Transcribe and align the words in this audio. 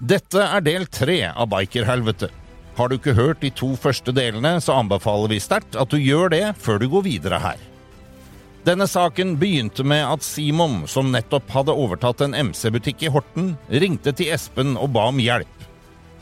Dette 0.00 0.40
er 0.40 0.62
del 0.64 0.86
tre 0.88 1.26
av 1.28 1.50
Bikerhelvete. 1.52 2.30
Har 2.78 2.88
du 2.88 2.94
ikke 2.96 3.12
hørt 3.18 3.42
de 3.42 3.50
to 3.52 3.74
første 3.76 4.14
delene, 4.16 4.54
så 4.64 4.78
anbefaler 4.80 5.28
vi 5.28 5.40
sterkt 5.44 5.76
at 5.76 5.92
du 5.92 5.98
gjør 6.00 6.32
det 6.32 6.44
før 6.56 6.80
du 6.80 6.86
går 6.88 7.04
videre 7.04 7.40
her. 7.42 7.60
Denne 8.64 8.86
saken 8.88 9.34
begynte 9.40 9.84
med 9.84 10.00
at 10.06 10.24
Simon, 10.24 10.86
som 10.88 11.12
nettopp 11.12 11.52
hadde 11.52 11.76
overtatt 11.76 12.24
en 12.24 12.38
MC-butikk 12.48 13.04
i 13.04 13.12
Horten, 13.12 13.52
ringte 13.68 14.16
til 14.16 14.32
Espen 14.32 14.72
og 14.80 14.94
ba 14.96 15.10
om 15.12 15.20
hjelp. 15.20 15.68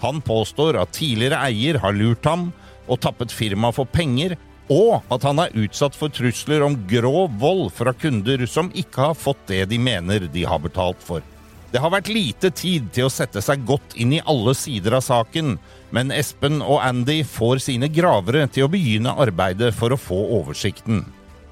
Han 0.02 0.24
påstår 0.26 0.80
at 0.82 0.96
tidligere 0.98 1.38
eier 1.46 1.78
har 1.78 1.94
lurt 1.94 2.26
ham 2.26 2.48
og 2.90 2.98
tappet 3.06 3.30
firmaet 3.30 3.78
for 3.78 3.86
penger, 3.86 4.34
og 4.74 5.06
at 5.14 5.22
han 5.22 5.38
er 5.38 5.54
utsatt 5.54 5.94
for 5.94 6.10
trusler 6.10 6.66
om 6.66 6.80
grov 6.90 7.30
vold 7.38 7.68
fra 7.78 7.94
kunder 7.94 8.42
som 8.50 8.74
ikke 8.74 9.12
har 9.12 9.18
fått 9.18 9.46
det 9.46 9.68
de 9.70 9.78
mener 9.78 10.26
de 10.26 10.48
har 10.50 10.66
betalt 10.66 10.98
for. 10.98 11.22
Det 11.68 11.80
har 11.84 11.92
vært 11.92 12.08
lite 12.08 12.48
tid 12.56 12.86
til 12.96 13.04
å 13.08 13.12
sette 13.12 13.42
seg 13.44 13.66
godt 13.68 13.92
inn 14.00 14.14
i 14.16 14.22
alle 14.24 14.54
sider 14.56 14.94
av 14.96 15.02
saken, 15.04 15.58
men 15.92 16.12
Espen 16.16 16.62
og 16.64 16.80
Andy 16.80 17.20
får 17.28 17.60
sine 17.66 17.90
gravere 17.92 18.46
til 18.48 18.64
å 18.64 18.70
begynne 18.72 19.12
arbeidet 19.20 19.74
for 19.76 19.92
å 19.92 20.00
få 20.00 20.16
oversikten. 20.38 21.02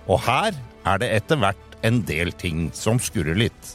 Og 0.09 0.23
her 0.25 0.57
er 0.89 1.03
det 1.03 1.11
etter 1.19 1.41
hvert 1.43 1.77
en 1.85 2.01
del 2.09 2.33
ting 2.33 2.71
som 2.73 2.97
skurrer 3.03 3.37
litt. 3.37 3.75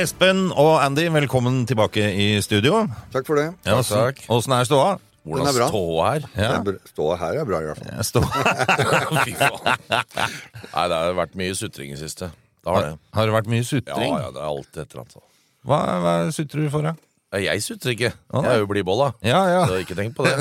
Espen 0.00 0.46
og 0.54 0.78
Andy, 0.80 1.10
velkommen 1.12 1.66
tilbake 1.68 2.08
i 2.08 2.32
studio. 2.40 2.86
Takk 3.12 3.28
for 3.28 3.36
det. 3.36 3.50
Ja, 3.68 3.82
takk. 3.84 4.24
Åssen 4.32 4.56
er 4.56 4.64
ståa? 4.64 4.96
Den 5.24 5.46
er 5.46 5.52
bra. 5.56 5.66
ståa 5.68 6.04
her? 6.14 6.24
Ja. 6.32 6.48
Det 6.48 6.54
er 6.56 6.62
br- 6.70 6.88
Ståa 6.94 7.16
her 7.20 7.40
er 7.42 7.44
bra, 7.48 7.58
i 7.60 7.68
hvert 7.68 7.80
fall. 7.82 7.90
Ja, 7.92 8.04
stå. 8.06 8.22
Fy 9.26 9.34
faen. 9.36 9.66
Nei, 9.90 10.86
det 10.88 10.96
har 11.00 11.14
vært 11.18 11.36
mye 11.40 11.56
sutring 11.58 11.92
i 11.92 11.98
siste. 12.00 12.30
Det 12.60 12.72
har 12.72 12.86
det. 12.86 12.94
Har 13.16 13.28
det 13.28 13.34
vært 13.36 13.50
mye 13.52 13.60
Ja, 13.62 13.68
sutring? 13.68 14.14
ja, 14.16 14.30
det 14.32 14.40
er 14.40 14.48
alltid 14.48 14.82
et 14.82 14.90
eller 14.94 15.02
annet. 15.04 15.14
sånt. 15.18 15.26
Hva, 15.68 15.78
hva 16.04 16.14
sutrer 16.32 16.64
du 16.64 16.70
for, 16.72 16.86
da? 16.88 16.94
Nei, 17.30 17.42
Jeg 17.46 17.62
sutrer 17.62 17.92
ikke. 17.94 18.08
Nei. 18.34 18.40
Jeg 18.42 18.56
er 18.56 18.62
jo 18.64 18.68
blidbolla. 18.72 19.10
Ja, 19.22 19.40
ja. 19.52 19.60
Så 19.70 19.76
ikke 19.84 19.94
tenk 20.00 20.16
på 20.16 20.24
det. 20.26 20.40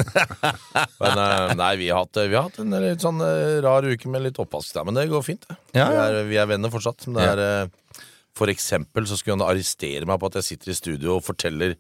Men 1.04 1.22
eh, 1.22 1.54
nei, 1.60 1.70
vi 1.84 1.90
har 1.92 2.02
hatt, 2.06 2.18
vi 2.24 2.34
har 2.40 2.48
hatt 2.48 2.58
en 2.64 2.74
litt 2.82 3.04
sånn 3.04 3.20
eh, 3.22 3.60
rar 3.66 3.86
uke 3.86 4.10
med 4.10 4.24
litt 4.26 4.40
oppvask 4.42 4.74
der, 4.74 4.88
men 4.88 4.98
det 4.98 5.06
går 5.12 5.22
fint. 5.28 5.46
det. 5.52 5.58
Ja, 5.78 5.86
ja. 5.94 6.08
Vi, 6.08 6.18
er, 6.24 6.30
vi 6.32 6.40
er 6.42 6.50
venner 6.50 6.72
fortsatt. 6.74 7.06
Men 7.12 7.20
det 7.20 7.28
er, 7.36 7.44
eh, 7.46 8.08
for 8.40 8.50
eksempel 8.52 9.06
så 9.10 9.20
skulle 9.20 9.38
han 9.38 9.46
arrestere 9.46 10.08
meg 10.10 10.18
på 10.24 10.32
at 10.32 10.40
jeg 10.40 10.48
sitter 10.54 10.72
i 10.74 10.78
studio 10.80 11.18
og 11.20 11.26
forteller 11.28 11.76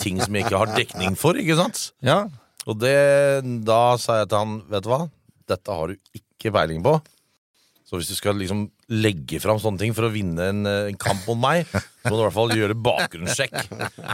ting 0.00 0.20
som 0.22 0.32
jeg 0.34 0.46
ikke 0.46 0.58
har 0.62 0.72
dekning 0.76 1.16
for, 1.18 1.34
ikke 1.36 1.56
sant? 1.58 1.90
Ja, 2.04 2.24
Og 2.66 2.78
det, 2.78 2.94
da 3.66 3.96
sa 3.98 4.20
jeg 4.22 4.28
til 4.30 4.38
han, 4.38 4.60
vet 4.70 4.84
du 4.84 4.88
hva, 4.92 5.00
dette 5.50 5.74
har 5.74 5.88
du 5.90 5.96
ikke 6.16 6.52
peiling 6.54 6.82
på. 6.84 6.94
Så 7.84 7.98
hvis 7.98 8.08
du 8.08 8.14
skal 8.16 8.38
liksom 8.40 8.70
legge 8.88 9.40
fram 9.42 9.58
sånne 9.60 9.80
ting 9.82 9.92
for 9.92 10.06
å 10.06 10.12
vinne 10.14 10.46
en, 10.48 10.60
eh, 10.66 10.86
en 10.88 10.96
kamp 10.96 11.26
mot 11.28 11.36
meg, 11.42 11.66
så 11.68 12.08
må 12.08 12.14
du 12.16 12.22
i 12.22 12.24
hvert 12.24 12.36
fall 12.38 12.54
gjøre 12.56 12.76
bakgrunnssjekk. 12.86 13.56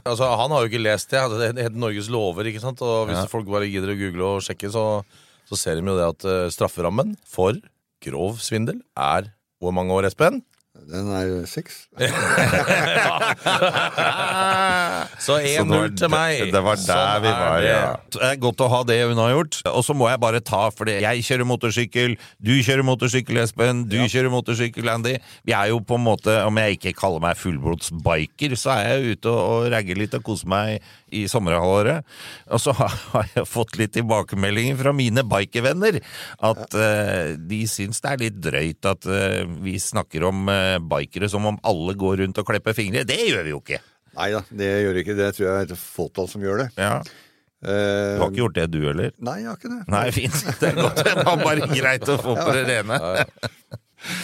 Altså, 0.03 0.27
han 0.41 0.51
har 0.51 0.65
jo 0.65 0.71
ikke 0.73 0.83
lest 0.83 1.13
det. 1.13 1.21
Altså, 1.21 1.39
det 1.39 1.63
heter 1.63 1.79
Norges 1.79 2.09
lover, 2.11 2.49
ikke 2.51 2.63
sant? 2.65 2.83
Og 2.83 3.07
hvis 3.11 3.21
Ja. 3.21 3.27
folk 3.31 3.47
bare 3.47 3.69
gidder 3.71 3.93
å 3.95 3.99
google 4.01 4.25
og 4.39 4.43
sjekke, 4.43 4.73
så, 4.75 5.05
så 5.47 5.57
ser 5.61 5.79
de 5.79 5.87
jo 5.87 5.95
det 6.01 6.09
at 6.09 6.25
eh, 6.27 6.49
strafferammen 6.51 7.15
for 7.29 7.55
grov 8.03 8.41
svindel 8.43 8.81
er 8.97 9.31
hvor 9.63 9.73
mange 9.77 9.95
år, 9.95 10.09
Espen? 10.11 10.41
Den 10.89 11.11
er 11.13 11.45
seks. 11.51 11.83
Så 15.19 15.25
Så 15.29 15.37
det 15.43 15.59
1-0 15.61 15.97
til 15.99 16.09
meg. 16.13 16.53
Det 16.53 16.61
var 16.65 16.77
der 16.79 16.85
Sånn 16.87 17.23
vi 17.25 17.33
var, 17.33 17.61
det. 17.61 17.73
ja. 17.73 17.91
Det 18.15 18.23
er 18.31 18.37
godt 18.43 18.61
å 18.65 18.69
ha 18.73 18.81
det 18.89 18.99
unnagjort. 19.11 19.55
Og 19.73 19.83
så 19.85 19.93
må 19.97 20.05
jeg 20.11 20.19
bare 20.23 20.41
ta, 20.45 20.63
for 20.75 20.85
jeg 20.89 21.25
kjører 21.27 21.47
motorsykkel, 21.49 22.11
du 22.45 22.55
kjører 22.65 22.85
motorsykkel, 22.87 23.37
Espen, 23.43 23.77
du 23.91 23.99
kjører 24.05 24.31
motorsykkel, 24.33 24.87
Andy. 24.93 25.15
Vi 25.49 25.53
er 25.57 25.67
jo 25.73 25.79
på 25.85 25.95
en 25.99 26.07
måte, 26.07 26.33
om 26.47 26.55
jeg 26.63 26.71
ikke 26.79 26.95
kaller 27.03 27.21
meg 27.25 27.35
fullblodsbiker, 27.41 28.51
så 28.59 28.69
er 28.79 28.83
jeg 28.89 29.19
ute 29.19 29.27
og, 29.35 29.43
og 29.43 29.69
ragger 29.75 29.97
litt 30.01 30.17
og 30.17 30.23
koser 30.27 30.49
meg 30.51 30.67
i 31.13 31.27
sommerhalvåret. 31.31 32.07
Og 32.53 32.59
så 32.63 32.71
har 32.77 32.95
har 33.13 33.29
jeg 33.35 33.49
fått 33.49 33.77
litt 33.81 33.95
tilbakemeldinger 33.97 34.79
fra 34.81 34.93
mine 34.97 35.25
bikervenner 35.29 36.01
at 36.49 36.77
eh, 36.79 37.35
de 37.39 37.61
syns 37.71 38.03
det 38.05 38.13
er 38.13 38.23
litt 38.25 38.39
drøyt 38.43 38.89
at 38.89 39.07
uh, 39.09 39.43
vi 39.63 39.77
snakker 39.83 40.27
om 40.29 40.49
eh, 40.53 40.68
bikere 40.93 41.29
som 41.33 41.47
om 41.49 41.57
alle 41.67 41.95
går 41.99 42.21
rundt 42.23 42.41
og 42.43 42.47
klepper 42.51 42.77
fingre. 42.77 43.07
Det 43.09 43.17
gjør 43.31 43.47
vi 43.49 43.55
jo 43.55 43.63
ikke. 43.65 43.81
Nei 44.19 44.29
da, 44.35 44.41
det 44.61 44.69
gjør 44.83 44.95
vi 44.97 45.03
ikke 45.07 45.17
det. 45.19 45.31
tror 45.37 45.47
jeg 45.49 45.55
er 45.65 45.67
et 45.73 45.81
fåtall 45.81 46.29
som 46.31 46.45
gjør 46.45 46.65
det. 46.65 46.69
Ja. 46.81 46.93
Eh, 47.59 48.15
Du 48.19 48.23
har 48.23 48.29
ikke 48.31 48.41
gjort 48.43 48.57
det, 48.59 48.67
du 48.75 48.79
heller? 48.87 49.13
Nei, 49.29 49.37
jeg 49.43 49.49
har 49.51 49.59
ikke 49.59 49.73
det. 49.73 49.81
Nei, 49.95 50.05
fint. 50.15 50.39
Det 50.61 50.69
er 50.73 50.77
godt. 50.79 51.01
Det 51.07 51.15
var 51.27 51.43
bare 51.43 51.69
greit 51.73 52.11
å 52.13 52.19
få 52.23 52.35
på 52.39 52.53
det 52.57 52.65
rene. 52.69 52.99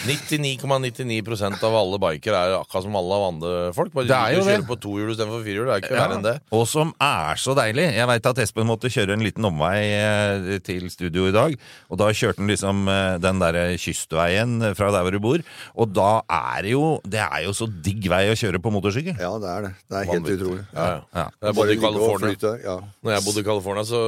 99,99% 0.07 1.63
av 1.67 1.75
alle 1.77 1.99
bikere 2.01 2.39
er 2.47 2.53
akkurat 2.59 2.85
som 2.85 2.95
alle 2.99 3.17
andre 3.27 3.51
folk. 3.75 3.91
Bare 3.95 4.07
Det 4.09 4.15
er 4.17 4.35
jo 4.37 4.43
kjører 4.45 4.61
det. 4.61 4.67
på 4.69 4.77
tohjul 4.81 5.11
istedenfor 5.13 5.43
firehjul. 5.45 5.65
Det 5.67 5.75
er 5.75 5.81
ikke 5.83 5.95
verre 5.97 6.15
enn 6.17 6.25
det. 6.25 6.35
Og 6.55 6.63
som 6.69 6.93
er 7.01 7.35
så 7.41 7.55
deilig. 7.57 7.85
Jeg 7.95 8.07
veit 8.09 8.25
at 8.31 8.41
Espen 8.45 8.67
måtte 8.69 8.91
kjøre 8.91 9.13
en 9.17 9.25
liten 9.25 9.45
omvei 9.45 9.77
eh, 9.97 10.59
til 10.65 10.87
studio 10.93 11.27
i 11.29 11.35
dag. 11.35 11.57
Og 11.89 11.99
da 12.01 12.09
kjørte 12.15 12.39
han 12.41 12.51
liksom 12.51 12.87
eh, 12.91 13.17
den 13.23 13.39
derre 13.43 13.65
kystveien 13.81 14.57
fra 14.77 14.91
der 14.95 15.05
hvor 15.05 15.11
du 15.15 15.19
bor. 15.23 15.43
Og 15.75 15.93
da 15.95 16.21
er 16.29 16.61
det 16.65 16.71
jo 16.75 16.85
Det 17.05 17.19
er 17.21 17.43
jo 17.45 17.53
så 17.55 17.67
digg 17.67 18.07
vei 18.11 18.25
å 18.31 18.35
kjøre 18.37 18.61
på 18.63 18.71
motorsykkel. 18.73 19.19
Ja, 19.19 19.33
det 19.41 19.49
er 19.51 19.61
det. 19.69 19.73
Det 19.89 19.97
er 20.01 20.09
helt 20.11 20.23
Vanvittig. 20.25 20.39
utrolig. 20.41 20.65
Ja, 20.73 20.85
ja. 20.87 20.99
Ja. 21.15 21.27
Jeg 21.49 21.55
bodde 21.59 21.73
i 21.75 21.79
California. 21.81 22.55
Ja. 22.65 22.77
Når 23.03 23.11
jeg 23.17 23.23
bodde 23.25 23.39
i 23.43 23.47
California, 23.51 23.83
så 23.85 23.99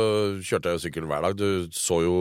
kjørte 0.43 0.71
jeg 0.71 0.77
jo 0.79 0.83
sykkel 0.87 1.07
hver 1.09 1.21
dag. 1.27 1.37
Du 1.37 1.67
så 1.71 2.01
jo 2.03 2.17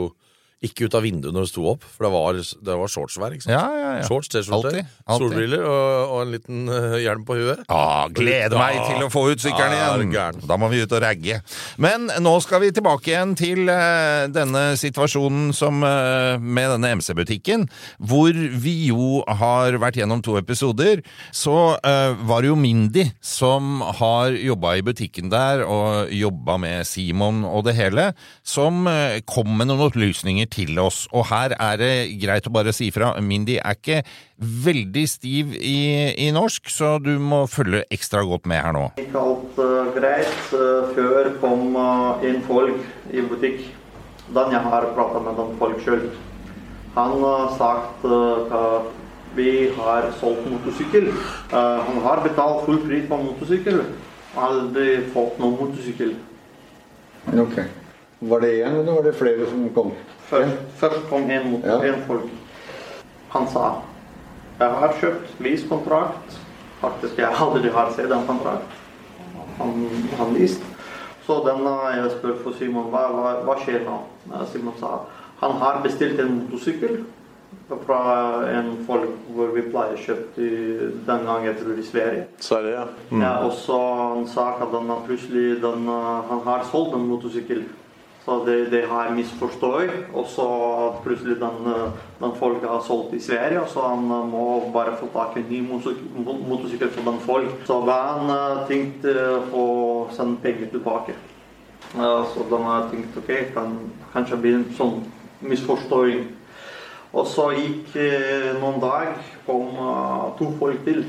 ikke 0.65 0.87
ut 0.87 0.95
av 0.97 1.03
vinduet 1.05 1.35
når 1.35 1.45
du 1.45 1.49
sto 1.51 1.63
opp, 1.69 1.83
for 1.85 2.07
det 2.07 2.09
var, 2.15 2.37
det 2.65 2.75
var 2.79 2.89
shortsvær. 2.89 3.35
ikke 3.35 3.45
sant? 3.45 3.53
Ja, 3.53 3.65
ja, 3.77 3.89
ja. 3.99 4.05
Shorts, 4.07 4.31
T-skjorte, 4.33 4.81
solbriller 5.05 5.61
og, 5.61 6.13
og 6.15 6.21
en 6.23 6.31
liten 6.33 6.63
eh, 6.73 6.95
hjelm 7.03 7.27
på 7.27 7.37
huet. 7.37 7.61
Ah, 7.69 8.07
gleder 8.09 8.57
meg 8.57 8.79
til 8.87 9.05
å 9.05 9.09
få 9.13 9.27
ut 9.29 9.43
sykkelen 9.43 9.75
er 9.77 10.05
igjen! 10.07 10.39
Da 10.49 10.57
må 10.57 10.71
vi 10.71 10.81
ut 10.81 10.95
og 10.97 11.03
ragge. 11.03 11.37
Men 11.77 12.09
nå 12.25 12.33
skal 12.41 12.63
vi 12.63 12.71
tilbake 12.73 13.11
igjen 13.11 13.35
til 13.37 13.69
uh, 13.69 14.25
denne 14.33 14.63
situasjonen 14.81 15.51
som, 15.57 15.85
uh, 15.85 16.41
med 16.41 16.73
denne 16.73 16.95
MC-butikken, 16.97 17.67
hvor 18.01 18.33
vi 18.33 18.75
jo 18.89 19.21
har 19.29 19.77
vært 19.77 20.01
gjennom 20.01 20.25
to 20.25 20.39
episoder. 20.41 21.03
Så 21.35 21.53
var 21.77 22.43
det 22.43 22.49
jo 22.49 22.57
Mindy 22.59 23.03
som 23.23 23.81
har 23.99 24.33
jobba 24.33 24.73
i 24.77 24.83
butikken 24.85 25.29
der, 25.31 25.63
og 25.67 26.11
jobba 26.13 26.57
med 26.61 26.87
Simon 26.87 27.43
og 27.47 27.65
det 27.67 27.75
hele, 27.77 28.09
som 28.47 28.87
kom 29.29 29.53
med 29.57 29.69
noen 29.69 29.85
opplysninger 29.87 30.46
til 30.51 30.77
oss. 30.81 31.05
Og 31.13 31.27
her 31.31 31.55
er 31.57 31.79
det 31.81 31.91
greit 32.21 32.47
å 32.47 32.53
bare 32.53 32.73
si 32.75 32.89
fra. 32.93 33.13
Mindy 33.23 33.57
er 33.61 33.77
ikke 33.77 34.01
veldig 34.37 35.05
stiv 35.09 35.55
i, 35.57 36.13
i 36.27 36.29
norsk, 36.35 36.69
så 36.69 36.97
du 37.01 37.15
må 37.19 37.45
følge 37.49 37.85
ekstra 37.93 38.21
godt 38.27 38.45
med 38.49 38.61
her 38.61 38.75
nå. 38.75 38.85
Ikke 39.01 39.23
alt 39.23 39.59
uh, 39.61 39.91
greit. 39.95 40.37
eh, 40.53 40.93
før 40.97 41.33
kom 41.41 41.75
uh, 41.75 42.23
inn 42.25 42.41
folk 42.45 42.81
i 43.13 43.23
butikk. 43.25 43.67
Den 44.35 44.51
jeg 44.51 44.59
har 44.59 44.89
prata 44.95 45.21
med 45.23 45.37
den 45.39 45.53
folk 45.59 45.83
sjøl. 45.85 46.09
Han 46.97 47.21
har 47.21 47.51
sagt 47.57 48.05
eh, 48.05 48.55
at 48.57 48.87
vi 49.37 49.51
har 49.77 50.07
solgt 50.19 50.47
motorsykkel. 50.49 51.11
Eh, 51.53 51.79
han 51.87 51.99
har 52.03 52.23
betalt 52.25 52.65
full 52.65 52.79
pris 52.87 53.05
på 53.09 53.19
motorsykkel. 53.21 53.83
Aldri 54.47 54.87
fått 55.13 55.37
noen 55.41 55.59
motorsykkel. 55.61 56.15
Ok. 57.43 57.59
Var 58.19 58.41
det 58.41 58.51
én, 58.55 58.79
eller 58.79 58.97
var 58.97 59.05
det 59.05 59.13
flere 59.19 59.45
som 59.49 59.67
kom? 59.75 59.91
Først, 60.27 60.57
først 60.79 61.05
kom 61.09 61.29
en, 61.31 61.51
mot, 61.51 61.63
Ja. 61.65 61.77
en 61.87 62.01
folk. 62.07 62.29
Han 63.29 63.47
sa 63.47 63.67
jeg 64.59 64.69
har 64.73 64.93
kjøpt 64.99 65.35
leasekontrakt. 65.39 66.39
Faktisk, 66.81 67.17
jeg 67.17 67.29
aldri 67.41 67.69
har 67.69 67.91
sett 67.93 68.11
en 68.11 68.25
kontrakt. 68.27 68.73
Han, 69.59 69.85
han 70.17 70.33
leased. 70.33 70.63
Så 71.27 71.41
denne 71.45 71.73
jeg 71.93 72.11
spør 72.15 72.39
for 72.43 72.55
Simon 72.57 72.89
hva, 72.89 73.03
hva, 73.13 73.31
hva 73.45 73.55
skjer 73.61 73.83
nå. 73.85 73.99
Simon 74.51 74.73
sa 74.79 74.99
han 75.41 75.51
har 75.61 75.81
bestilt 75.83 76.19
en 76.19 76.31
motorsykkel 76.39 77.03
fra 77.85 77.99
en 78.49 78.71
folk 78.87 79.09
hvor 79.35 79.51
vi 79.53 79.61
pleier 79.67 79.93
å 79.93 80.01
kjøpe 80.01 80.47
den 81.05 81.25
gangen 81.27 81.45
jeg 81.45 81.57
tror 81.59 81.77
i 81.77 81.85
Sverige. 81.85 82.23
Sverige, 82.41 82.71
ja. 82.79 82.85
Ja, 83.21 83.33
og 83.45 83.51
så 83.53 83.77
han 84.15 84.25
sa 84.31 84.47
at 84.55 84.71
denne, 84.73 84.97
plutselig 85.05 85.59
den, 85.61 85.85
eh, 85.91 86.21
han 86.31 86.41
har 86.47 86.65
solgt 86.71 86.95
en 86.95 87.05
motorsykkel. 87.11 87.65
Så 88.27 88.41
det, 88.43 88.55
det 88.73 88.81
har 88.91 89.05
jeg 89.07 89.15
misforstått. 89.21 89.91
Og 90.11 90.25
så 90.27 90.45
plutselig 91.05 91.37
den, 91.39 91.69
den 92.19 92.33
folk 92.35 92.65
har 92.67 92.81
solgt 92.83 93.13
i 93.15 93.21
Sverige, 93.23 93.61
og 93.61 93.69
så 93.71 93.85
han 93.87 94.03
må 94.03 94.41
bare 94.73 94.97
få 94.99 95.07
tak 95.13 95.37
i 95.37 95.45
en 95.45 95.47
ny 95.47 95.61
motorsykkel 95.63 96.91
for 96.91 97.07
den 97.07 97.21
folk. 97.23 97.53
Så 97.69 97.79
han 97.87 98.33
tenkte 98.67 99.13
å 99.55 99.63
sende 100.11 100.41
penger 100.43 100.73
tilbake. 100.75 101.15
Så 101.95 102.43
da 102.51 102.59
har 102.65 102.81
jeg 102.81 102.89
tenkt 102.97 103.21
ok, 103.21 103.31
kan 103.55 103.77
kanskje 104.11 104.41
bli 104.43 104.53
en 104.57 104.67
sånn 104.75 104.99
misforståing. 105.47 106.27
Og 107.15 107.31
så 107.31 107.47
gikk 107.55 107.95
noen 108.59 108.83
dager, 108.83 109.23
kom 109.47 109.71
to 110.35 110.51
folk 110.59 110.83
til. 110.83 111.05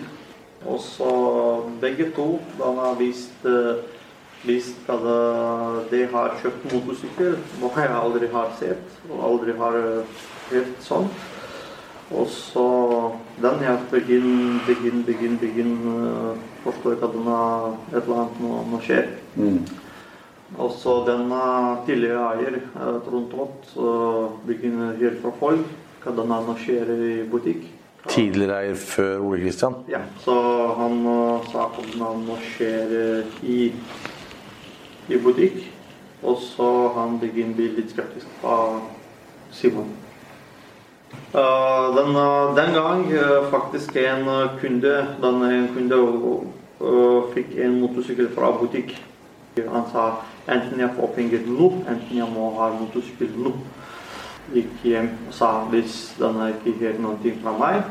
Og 0.70 0.78
så 0.86 1.10
begge 1.82 2.12
to 2.14 2.36
da 2.60 2.70
har 2.78 2.94
vist, 3.02 3.42
vist 4.46 4.90
at 4.90 5.02
de 5.90 6.04
har 6.12 6.36
kjøpt 6.42 6.68
motorsykkel, 6.72 7.34
noe 7.62 7.82
jeg 7.82 7.96
aldri 7.96 8.30
har 8.32 8.52
sett 8.60 9.00
og 9.08 9.24
aldri 9.30 9.56
har 9.58 9.80
hørt 10.52 10.78
sånn. 10.84 11.10
Og 12.08 12.28
så 12.32 12.68
den 13.42 13.64
jeg 13.66 13.82
begynner, 13.90 14.62
begynner, 14.64 15.02
begynner, 15.04 15.40
begynner 15.42 16.38
forstår 16.64 16.96
ikke 16.96 17.10
at 17.10 17.18
den 17.18 17.28
er 17.34 17.66
et 17.92 18.00
eller 18.00 18.22
annet 18.22 18.40
noe, 18.44 18.62
noe 18.70 18.80
skjer. 18.84 19.10
Mm. 19.36 19.58
Og 20.56 20.70
så 20.72 20.94
den 21.04 21.28
tidligere 21.86 22.30
eier, 22.32 22.56
Trond 23.04 23.28
Tott, 23.32 23.68
begynner 24.48 24.94
å 24.94 25.00
høre 25.02 25.20
fra 25.20 25.34
folk 25.42 25.76
hva 26.04 26.14
den 26.14 26.30
nå 26.32 26.54
skjer 26.62 26.92
i 26.94 27.12
butikk. 27.28 27.66
Tidligere 28.08 28.62
eier 28.62 28.78
før 28.80 29.26
Ole 29.26 29.42
Kristian? 29.42 29.74
Ja, 29.90 30.00
så 30.24 30.34
han 30.78 31.02
sa 31.50 31.66
at 31.66 31.80
den 31.90 32.22
nå 32.24 32.38
skjer 32.54 32.94
uh, 32.94 33.40
i, 33.44 33.72
i 35.08 35.18
butikk. 35.22 35.64
Og 36.22 36.38
så 36.42 36.68
han 36.96 37.18
begynner 37.22 37.54
å 37.54 37.58
bli 37.60 37.68
litt 37.76 37.92
skeptisk 37.94 38.30
på 38.42 38.54
Simon. 39.54 39.92
Uh, 41.32 41.94
den, 41.96 42.16
den, 42.56 42.74
gang 42.74 43.04
faktisk 43.52 43.96
en 43.96 44.26
kunde 44.60 44.94
den 45.22 45.44
en 45.46 45.68
kunde 45.72 46.00
fikk 47.34 47.54
en 47.64 47.78
motorsykkel 47.80 48.28
fra 48.34 48.50
butikk. 48.58 48.96
Han 49.58 49.86
sa 49.92 50.08
enten 50.48 50.80
jeg 50.80 50.94
får 50.96 51.14
penger 51.16 51.46
nå, 51.48 51.70
enten 51.88 52.18
jeg 52.18 52.28
må 52.34 52.50
ha 52.58 52.70
motorsykkel 52.76 53.34
nå. 53.38 53.54
Gikk 54.54 54.84
hjem 54.88 55.10
og 55.28 55.34
sa 55.36 55.48
hvis 55.72 55.96
den 56.18 56.38
ikke 56.48 56.76
hører 56.80 57.02
noe 57.04 57.32
fra 57.42 57.56
meg, 57.58 57.82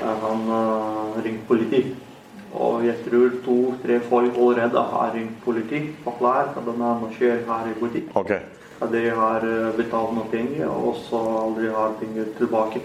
han 0.00 0.48
uh, 0.50 1.20
ringt 1.24 1.46
politi. 1.48 1.84
Og 2.54 2.84
jeg 2.86 2.96
tror 3.04 3.38
to-tre 3.44 4.00
folk 4.08 4.36
allerede 4.38 4.82
har 4.92 5.16
i 5.18 5.24
politikk 5.44 5.88
på 6.04 6.14
klar 6.20 6.52
denne 6.54 6.92
nå 7.00 7.10
skjer 7.16 7.42
her 7.48 7.70
i 7.70 7.74
butikk. 7.80 8.12
Okay. 8.14 8.40
At 8.82 8.92
de 8.92 9.02
har 9.10 9.46
betalt 9.76 10.14
noe 10.14 10.28
penger, 10.30 10.68
og 10.70 10.98
så 11.06 11.20
aldri 11.44 11.70
har 11.74 11.96
penger 12.00 12.30
tilbake. 12.38 12.82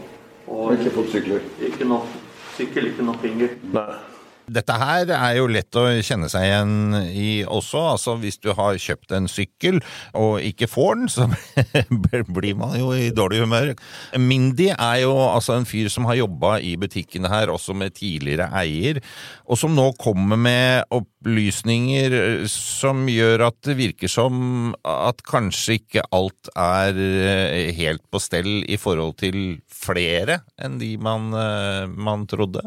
Og 0.50 0.74
ikke 0.74 0.96
fått 0.96 1.12
sykler? 1.14 1.46
Ikke 1.62 1.86
noe 1.86 2.06
sykkel, 2.58 2.90
ikke 2.92 3.06
noe 3.06 3.22
penger. 3.22 3.54
Nei. 3.74 3.92
Dette 4.50 4.76
her 4.80 5.12
er 5.14 5.38
jo 5.38 5.48
lett 5.52 5.78
å 5.78 5.86
kjenne 6.06 6.30
seg 6.32 6.46
igjen 6.48 6.74
i 7.10 7.30
også. 7.46 7.82
Altså 7.94 8.16
hvis 8.22 8.40
du 8.42 8.52
har 8.58 8.80
kjøpt 8.82 9.14
en 9.16 9.30
sykkel 9.30 9.80
og 10.18 10.40
ikke 10.46 10.70
får 10.70 11.00
den, 11.00 11.12
så 11.12 11.28
blir 12.40 12.58
man 12.60 12.76
jo 12.80 12.92
i 12.96 13.10
dårlig 13.16 13.44
humør. 13.44 13.74
Mindy 14.20 14.70
er 14.74 15.04
jo 15.04 15.14
altså 15.28 15.58
en 15.58 15.68
fyr 15.70 15.90
som 15.92 16.08
har 16.10 16.20
jobba 16.20 16.58
i 16.66 16.76
butikkene 16.80 17.32
her, 17.32 17.54
også 17.54 17.76
med 17.78 17.96
tidligere 17.98 18.50
eier, 18.60 19.02
og 19.50 19.60
som 19.60 19.76
nå 19.78 19.90
kommer 20.02 20.40
med 20.40 20.90
opplysninger 20.96 22.46
som 22.52 23.06
gjør 23.10 23.48
at 23.50 23.58
det 23.68 23.78
virker 23.80 24.12
som 24.12 24.74
at 24.88 25.24
kanskje 25.28 25.80
ikke 25.80 26.06
alt 26.16 26.52
er 26.56 27.00
helt 27.78 28.06
på 28.10 28.22
stell 28.24 28.62
i 28.70 28.80
forhold 28.80 29.18
til 29.22 29.60
flere 29.70 30.42
enn 30.62 30.80
de 30.82 30.96
man, 31.02 31.32
man 31.96 32.28
trodde. 32.30 32.64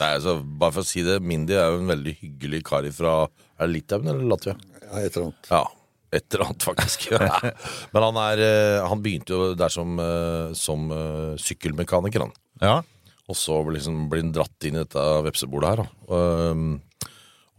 Nei, 0.00 0.10
altså, 0.16 0.38
bare 0.42 0.74
for 0.74 0.82
å 0.82 0.88
si 0.88 1.04
det, 1.06 1.20
Mindy 1.22 1.54
er 1.54 1.70
jo 1.70 1.82
en 1.82 1.92
veldig 1.92 2.16
hyggelig 2.18 2.64
kar 2.66 2.86
fra 2.94 3.12
Er 3.28 3.68
det 3.68 3.72
Litauen 3.72 4.10
eller 4.10 4.26
Latvia? 4.32 4.56
Ja, 4.82 5.00
et 5.00 5.14
eller 5.14 5.28
annet. 5.28 5.50
Ja, 5.50 5.60
et 6.18 6.34
eller 6.34 6.48
annet, 6.48 6.66
faktisk. 6.66 7.06
Men 7.94 8.08
han, 8.08 8.18
er, 8.24 8.42
han 8.90 9.04
begynte 9.04 9.36
jo 9.36 9.52
der 9.58 9.72
som, 9.72 9.94
som 10.58 10.90
sykkelmekaniker, 11.40 12.26
han. 12.26 12.34
Ja. 12.62 12.74
Og 13.30 13.38
så 13.38 13.56
liksom, 13.72 14.04
han 14.12 14.34
dratt 14.34 14.66
inn 14.68 14.76
i 14.76 14.82
dette 14.82 15.04
vepsebordet 15.24 15.70
her. 15.72 15.84
Da. 15.84 16.14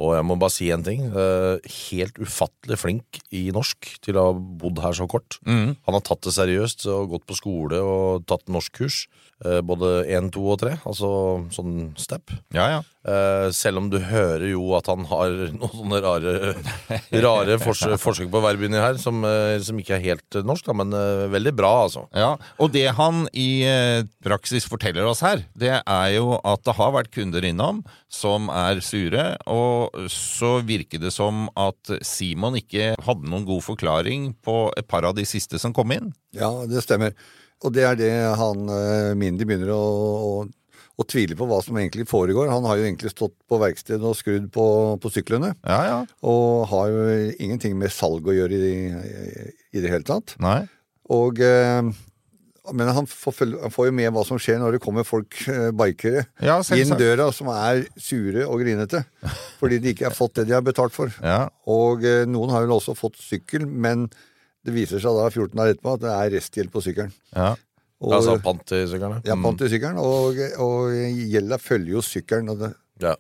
Og 0.04 0.16
jeg 0.18 0.26
må 0.28 0.36
bare 0.40 0.52
si 0.52 0.68
en 0.74 0.84
ting. 0.84 1.06
Uh, 1.14 1.56
helt 1.90 2.18
ufattelig 2.20 2.80
flink 2.82 3.20
i 3.36 3.46
norsk 3.56 3.94
til 4.04 4.20
å 4.20 4.28
ha 4.28 4.34
bodd 4.36 4.82
her 4.84 4.98
så 4.98 5.08
kort. 5.12 5.38
Mm. 5.48 5.76
Han 5.88 5.98
har 5.98 6.04
tatt 6.04 6.26
det 6.28 6.36
seriøst 6.36 6.88
og 6.92 7.14
gått 7.14 7.28
på 7.30 7.38
skole 7.40 7.80
og 7.80 8.26
tatt 8.28 8.44
norskkurs. 8.52 9.06
Uh, 9.44 9.62
både 9.64 10.02
én, 10.12 10.28
to 10.34 10.44
og 10.52 10.60
tre. 10.64 10.76
Altså 10.84 11.08
sånn 11.56 11.94
step. 12.02 12.36
Ja, 12.56 12.68
ja. 12.78 12.84
Uh, 13.06 13.52
selv 13.54 13.78
om 13.84 13.90
du 13.92 14.00
hører 14.02 14.48
jo 14.50 14.63
at 14.74 14.88
han 14.90 15.04
har 15.06 15.36
noen 15.54 15.74
sånne 15.75 16.00
rare, 16.02 16.31
rare 17.22 17.57
forsøk, 17.62 18.00
forsøk 18.02 18.31
på 18.34 18.42
verb 18.42 18.66
inni 18.66 18.81
her, 18.81 18.98
som, 19.02 19.22
som, 19.62 19.81
ikke 19.81 20.00
er 20.00 20.04
helt 20.07 20.38
norsk, 20.42 20.66
da, 20.66 20.75
men 20.81 20.96
veldig 21.30 21.54
bra, 21.54 21.72
altså. 21.86 22.07
Ja, 22.18 22.31
Og 22.57 22.74
det 22.74 22.88
han 22.98 23.28
i 23.38 23.66
praksis 24.25 24.66
forteller 24.69 25.06
oss 25.06 25.22
her, 25.25 25.46
det 25.54 25.75
er 25.78 26.10
jo 26.16 26.40
at 26.42 26.66
det 26.66 26.78
har 26.80 26.96
vært 26.98 27.13
kunder 27.13 27.46
innom 27.46 27.84
som 28.10 28.50
er 28.50 28.81
sure, 28.86 29.28
og 29.46 30.10
så 30.12 30.58
virker 30.66 31.01
det 31.06 31.13
som 31.13 31.46
at 31.60 31.94
Simon 32.06 32.58
ikke 32.58 32.96
hadde 33.06 33.30
noen 33.30 33.46
god 33.46 33.66
forklaring 33.69 34.31
på 34.46 34.60
et 34.80 34.90
par 34.90 35.06
av 35.06 35.18
de 35.18 35.28
siste 35.30 35.62
som 35.62 35.75
kom 35.75 35.94
inn. 35.94 36.13
Ja, 36.34 36.51
det 36.66 36.81
stemmer. 36.86 37.13
Og 37.63 37.74
det 37.75 37.86
er 37.88 37.98
det 38.00 38.12
han 38.40 38.66
Mindy 39.18 39.48
begynner 39.48 39.72
å, 39.74 39.81
å, 39.81 40.31
å, 40.96 41.06
tviler 41.08 41.38
på 41.40 41.48
hva 41.50 41.60
som 41.66 41.78
egentlig 41.80 42.08
foregår. 42.10 42.50
Han 42.52 42.68
har 42.70 42.80
jo 42.80 42.88
egentlig 42.88 43.12
stått 43.14 43.36
på 43.50 43.60
verkstedet 43.62 44.06
og 44.06 44.18
skrudd 44.18 44.50
på, 44.54 44.66
på 45.02 45.12
syklene. 45.14 45.54
Ja, 45.68 45.82
ja. 45.90 46.00
Og 46.28 46.66
har 46.72 46.92
jo 46.94 47.06
ingenting 47.36 47.78
med 47.80 47.94
salg 47.94 48.28
å 48.28 48.36
gjøre 48.36 48.60
i, 48.60 48.82
i, 48.90 49.48
i 49.76 49.84
det 49.84 49.92
hele 49.92 50.08
tatt. 50.08 50.38
Nei. 50.44 50.62
Og 51.14 51.42
eh, 51.44 51.96
men 52.74 52.90
han 52.90 53.08
får, 53.10 53.36
han 53.62 53.74
får, 53.74 53.90
jo 53.90 53.96
med 53.96 54.14
hva 54.16 54.24
som 54.26 54.40
skjer 54.42 54.58
når 54.62 54.78
det 54.78 54.84
kommer 54.84 55.06
folk, 55.08 55.38
eh, 55.52 55.70
bikere, 55.76 56.26
ja, 56.42 56.58
inn 56.74 56.96
døra 56.98 57.28
som 57.36 57.50
er 57.54 57.84
sure 58.02 58.46
og 58.48 58.64
grinete. 58.64 59.04
Fordi 59.60 59.82
de 59.84 59.94
ikke 59.94 60.08
har 60.10 60.18
fått 60.18 60.40
det 60.40 60.48
de 60.50 60.56
har 60.58 60.66
betalt 60.66 60.96
for. 60.96 61.14
Ja. 61.22 61.46
Og 61.70 62.06
eh, 62.08 62.24
noen 62.30 62.54
har 62.54 62.66
jo 62.66 62.80
også 62.80 62.98
fått 62.98 63.20
sykkel, 63.22 63.68
men 63.68 64.08
det 64.66 64.74
viser 64.74 65.02
seg 65.02 65.18
da 65.18 65.28
14 65.30 65.54
dager 65.54 65.75
etterpå 65.75 65.94
at 65.94 66.04
det 66.06 66.14
er 66.16 66.34
restgjeld 66.40 66.74
på 66.74 66.82
sykkelen. 66.82 67.14
Ja. 67.36 67.54
Og, 68.04 68.12
altså 68.18 68.36
pant 68.44 68.74
i 68.75 68.82
sykkelen? 68.92 69.22
Ja, 69.25 69.38
pant 69.40 69.62
i 69.64 69.70
sykkelen. 69.72 69.98
Og, 70.02 70.40
og 70.62 70.92
gjelda 71.32 71.58
følger 71.62 71.96
jo 71.96 72.04
sykkelen. 72.06 72.50
Og 72.52 72.60
det, 72.66 72.74
ja. 73.04 73.16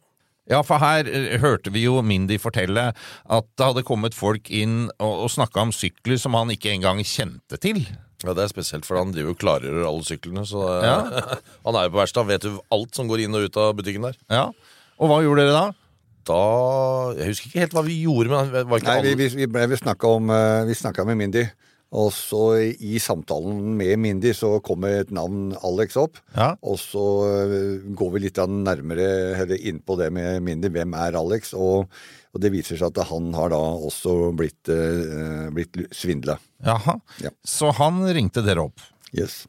Ja, 0.51 0.59
for 0.61 0.77
her 0.77 1.07
hørte 1.41 1.71
vi 1.73 1.87
jo 1.87 2.01
Mindy 2.05 2.35
fortelle 2.37 2.91
at 2.93 3.45
det 3.57 3.65
hadde 3.65 3.81
kommet 3.87 4.13
folk 4.13 4.51
inn 4.53 4.91
og, 5.01 5.13
og 5.25 5.31
snakka 5.33 5.63
om 5.63 5.71
sykler 5.73 6.19
som 6.21 6.35
han 6.37 6.51
ikke 6.53 6.69
engang 6.75 6.99
kjente 7.01 7.57
til. 7.63 7.79
Ja, 8.21 8.33
Det 8.37 8.43
er 8.45 8.51
spesielt, 8.51 8.85
for 8.85 8.99
han 8.99 9.09
driver 9.15 9.33
jo 9.33 9.39
klargjør 9.41 9.87
alle 9.89 10.05
syklene. 10.05 10.43
Så 10.45 10.61
Ja. 10.85 10.99
han 11.65 11.79
er 11.79 11.87
jo 11.87 11.95
på 11.95 12.01
verkstedet, 12.03 12.27
vet 12.35 12.45
jo 12.51 12.59
alt 12.77 12.93
som 12.99 13.09
går 13.09 13.25
inn 13.25 13.33
og 13.39 13.47
ut 13.47 13.57
av 13.63 13.73
butikken 13.79 14.05
der. 14.05 14.19
Ja, 14.29 14.45
Og 14.99 15.09
hva 15.09 15.17
gjorde 15.25 15.47
dere 15.47 15.55
da? 15.55 15.65
Da 16.25 16.37
Jeg 17.17 17.31
husker 17.33 17.49
ikke 17.49 17.63
helt 17.65 17.73
hva 17.77 17.83
vi 17.85 17.97
gjorde, 18.05 18.29
men 18.31 18.47
det 18.53 18.63
var 18.69 18.79
ikke 18.81 18.93
Nei, 18.93 19.01
vi, 19.01 19.11
alle- 19.15 19.29
vi, 19.35 19.45
vi, 19.49 19.65
vi 19.73 19.77
snakka 19.81 20.13
om 20.19 20.29
eh, 20.33 20.61
Vi 20.69 20.77
snakka 20.77 21.05
med 21.09 21.19
Mindy. 21.19 21.43
Og 21.95 22.11
så 22.11 22.41
i 22.83 22.97
samtalen 22.99 23.75
med 23.79 23.95
Mindy 24.03 24.33
så 24.35 24.57
kommer 24.65 24.99
et 24.99 25.13
navn 25.15 25.53
Alex 25.63 25.95
opp. 25.99 26.19
Ja. 26.35 26.53
Og 26.65 26.79
så 26.81 27.05
eh, 27.29 27.85
går 27.95 28.11
vi 28.15 28.23
litt 28.25 28.41
nærmere 28.51 29.55
inn 29.55 29.79
på 29.85 29.95
det 29.99 30.09
med 30.15 30.43
Mindy. 30.43 30.71
Hvem 30.75 30.95
er 30.99 31.15
Alex? 31.19 31.53
Og, 31.55 31.87
og 32.35 32.43
det 32.43 32.51
viser 32.53 32.79
seg 32.81 32.91
at 32.91 33.07
han 33.11 33.31
har 33.37 33.53
da 33.55 33.61
også 33.87 34.33
blitt, 34.35 34.67
eh, 34.71 35.47
blitt 35.55 35.79
svindla. 35.95 36.35
Jaha. 36.65 36.99
Ja. 37.23 37.31
Så 37.47 37.71
han 37.79 38.03
ringte 38.15 38.43
dere 38.43 38.67
opp. 38.67 38.83
Yes. 39.15 39.45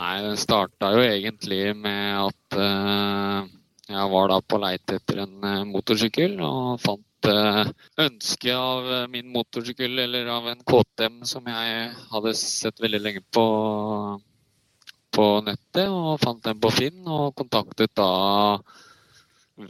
Nei, 0.00 0.14
det 0.24 0.36
starta 0.40 0.94
jo 0.96 1.02
egentlig 1.04 1.76
med 1.76 2.16
at 2.24 2.58
eh, 2.58 3.48
jeg 3.90 4.10
var 4.14 4.30
da 4.32 4.40
på 4.40 4.58
leit 4.62 4.94
etter 4.94 5.22
en 5.26 5.46
eh, 5.46 5.64
motorsykkel 5.68 6.38
og 6.46 6.80
fant 6.82 7.04
eh, 7.28 7.70
ønske 8.04 8.54
av 8.56 8.86
eh, 8.92 9.06
min 9.12 9.30
motorsykkel 9.34 9.98
eller 10.04 10.28
av 10.32 10.48
en 10.50 10.60
KTM 10.66 11.20
som 11.28 11.48
jeg 11.50 11.88
hadde 12.12 12.34
sett 12.38 12.80
veldig 12.82 13.00
lenge 13.00 13.22
på, 13.34 13.44
på 15.16 15.26
nettet, 15.46 15.88
og 15.88 16.20
fant 16.22 16.42
den 16.46 16.60
på 16.62 16.72
Finn 16.74 17.02
og 17.08 17.34
kontaktet 17.38 17.92
da 17.98 18.60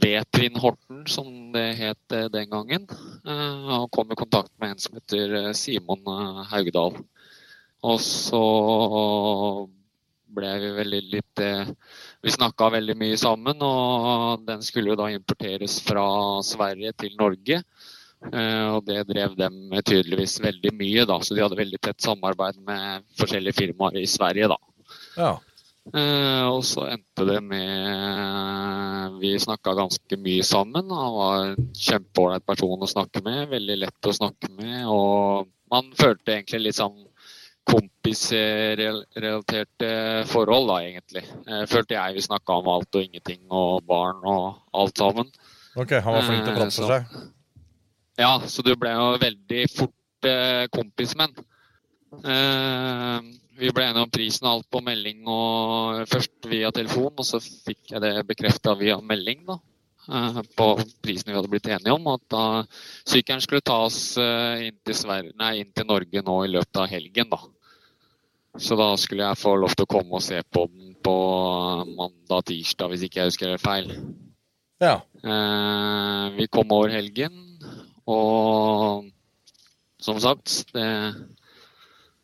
Vetrin 0.01 0.55
Horten, 0.61 1.03
som 1.11 1.27
det 1.55 1.67
het 1.81 2.15
eh, 2.15 2.29
den 2.31 2.51
gangen, 2.53 2.87
og 3.27 3.89
kom 3.91 4.13
i 4.13 4.19
kontakt 4.19 4.53
med 4.61 4.75
en 4.75 4.81
som 4.85 4.95
heter 4.95 5.51
Simon 5.57 6.07
Haugedal. 6.51 6.95
Og 7.81 7.99
så 8.05 8.45
ble 10.31 10.51
vi 10.61 10.75
veldig 10.77 11.01
litt 11.11 11.41
Vi 12.21 12.31
snakka 12.31 12.69
veldig 12.75 12.95
mye 12.99 13.17
sammen, 13.17 13.63
og 13.65 14.43
den 14.45 14.61
skulle 14.65 14.93
jo 14.93 14.99
da 14.99 15.09
importeres 15.09 15.79
fra 15.81 16.05
Sverige 16.45 16.93
til 17.01 17.15
Norge. 17.17 17.61
Eh, 18.29 18.67
og 18.69 18.83
det 18.85 19.07
drev 19.09 19.33
dem 19.39 19.71
tydeligvis 19.81 20.37
veldig 20.43 20.73
mye, 20.77 21.05
da. 21.09 21.17
Så 21.25 21.33
de 21.33 21.41
hadde 21.41 21.57
veldig 21.57 21.79
tett 21.81 22.03
samarbeid 22.05 22.59
med 22.67 23.07
forskjellige 23.17 23.57
firmaer 23.57 23.97
i 24.03 24.09
Sverige, 24.09 24.51
da. 24.51 24.59
Ja. 25.17 25.31
Eh, 25.89 26.45
og 26.45 26.61
så 26.67 26.85
endte 26.93 27.25
det 27.25 27.39
med 27.41 29.15
Vi 29.21 29.31
snakka 29.41 29.73
ganske 29.77 30.17
mye 30.21 30.43
sammen. 30.45 30.93
Han 30.93 31.15
var 31.15 31.45
en 31.47 31.71
kjempeålreit 31.73 32.45
person 32.45 32.85
å 32.85 32.89
snakke 32.89 33.23
med. 33.25 33.49
Veldig 33.49 33.79
lett 33.81 34.09
å 34.09 34.13
snakke 34.13 34.49
med. 34.59 34.85
Og 34.89 35.49
man 35.73 35.89
følte 35.97 36.35
egentlig 36.35 36.67
litt 36.67 36.77
sånn 36.77 36.99
kompisrelaterte 37.69 39.91
forhold, 40.31 40.65
da, 40.71 40.77
egentlig. 40.81 41.25
Eh, 41.47 41.65
følte 41.69 41.97
jeg 41.97 42.15
vi 42.17 42.21
snakka 42.25 42.49
om 42.61 42.67
alt 42.73 42.95
og 42.97 43.03
ingenting, 43.05 43.41
og 43.49 43.83
barn 43.87 44.19
og 44.27 44.43
alt 44.73 44.97
sammen. 44.97 45.27
Ok, 45.75 45.91
han 46.03 46.13
var 46.17 46.21
flink 46.27 46.43
til 46.43 46.53
å 46.53 46.55
prate 46.57 46.75
for 46.75 46.87
seg. 46.91 47.01
Ja, 48.19 48.33
så 48.43 48.61
du 48.65 48.75
ble 48.79 48.91
jo 48.91 49.17
veldig 49.21 49.61
fort 49.71 50.25
eh, 50.27 50.65
kompismenn. 50.73 51.33
Eh, 52.11 53.19
vi 53.61 53.71
ble 53.71 53.83
enige 53.87 54.03
om 54.03 54.11
prisen 54.11 54.47
og 54.47 54.53
alt 54.57 54.69
på 54.73 54.79
melding, 54.83 55.19
og 55.29 56.09
først 56.11 56.49
via 56.51 56.69
telefon, 56.75 57.13
og 57.15 57.25
så 57.27 57.37
fikk 57.39 57.81
jeg 57.93 57.99
det 58.03 58.29
bekrefta 58.29 58.69
via 58.79 58.97
melding. 58.99 59.39
da, 59.47 59.53
eh, 59.53 59.59
På 60.57 60.67
prisen 61.03 61.29
vi 61.29 61.37
hadde 61.37 61.51
blitt 61.51 61.69
enige 61.69 61.93
om. 61.93 62.07
At 62.13 62.23
da 62.31 62.43
sykkelen 63.07 63.43
skulle 63.43 63.65
tas 63.65 63.97
eh, 64.21 64.67
inn 64.69 64.77
til, 64.85 64.97
Sverige, 64.97 65.35
nei, 65.39 65.57
inn 65.61 65.73
til 65.75 65.87
Norge 65.89 66.23
nå 66.25 66.37
i 66.45 66.53
løpet 66.55 66.81
av 66.83 66.89
helgen. 66.91 67.31
da. 67.31 67.41
Så 68.59 68.75
da 68.79 68.89
skulle 68.99 69.29
jeg 69.29 69.39
få 69.39 69.55
lov 69.59 69.75
til 69.75 69.87
å 69.87 69.91
komme 69.91 70.19
og 70.19 70.25
se 70.25 70.41
på 70.43 70.65
den 70.67 70.91
på 71.01 71.15
mandag-tirsdag, 71.97 72.91
hvis 72.91 73.07
ikke 73.07 73.21
jeg 73.21 73.31
husker 73.31 73.53
det 73.53 73.61
feil. 73.63 73.89
Ja. 74.81 74.99
Eh, 75.23 76.25
vi 76.37 76.47
kom 76.51 76.73
over 76.73 76.93
helgen, 76.93 77.35
og 78.09 79.07
som 80.01 80.19
sagt 80.21 80.73
det 80.75 80.87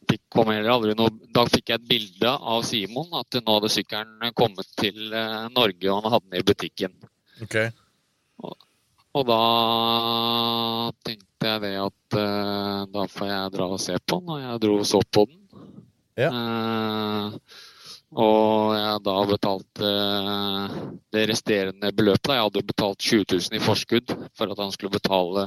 fikk, 0.07 0.23
kom 0.33 0.51
heller 0.53 0.71
aldri 0.71 0.95
noe, 0.97 1.11
Da 1.33 1.45
fikk 1.49 1.71
jeg 1.71 1.81
et 1.81 1.89
bilde 1.89 2.31
av 2.31 2.63
Simon, 2.65 3.09
at 3.19 3.39
nå 3.41 3.57
hadde 3.57 3.71
sykkelen 3.73 4.33
kommet 4.37 4.69
til 4.79 5.13
eh, 5.13 5.47
Norge, 5.53 5.89
og 5.91 6.01
han 6.01 6.13
hadde 6.15 6.29
den 6.29 6.39
i 6.39 6.47
butikken. 6.47 6.95
Ok. 7.43 7.57
Og 9.17 9.25
da 9.25 9.39
tenkte 11.05 11.49
jeg 11.49 11.63
det 11.63 11.73
at 11.81 12.17
uh, 12.17 12.83
da 12.93 13.05
får 13.09 13.31
jeg 13.31 13.55
dra 13.55 13.69
og 13.73 13.81
se 13.81 13.97
på 13.97 14.19
den, 14.21 14.35
og 14.35 14.43
jeg 14.43 14.61
dro 14.65 14.77
og 14.81 14.87
så 14.89 15.01
på 15.01 15.25
den. 15.29 15.39
Ja. 16.17 16.29
Uh, 16.33 17.65
og 18.17 18.73
jeg 18.77 19.01
da 19.03 19.13
betalte 19.27 19.89
eh, 19.91 20.75
det 21.11 21.25
resterende 21.27 21.89
beløpet. 21.91 22.31
Jeg 22.31 22.45
hadde 22.45 22.61
betalt 22.69 23.03
20 23.03 23.25
000 23.33 23.57
i 23.59 23.59
forskudd 23.59 24.13
for 24.31 24.53
at 24.53 24.61
han 24.63 24.71
skulle 24.71 24.95
betale 24.95 25.43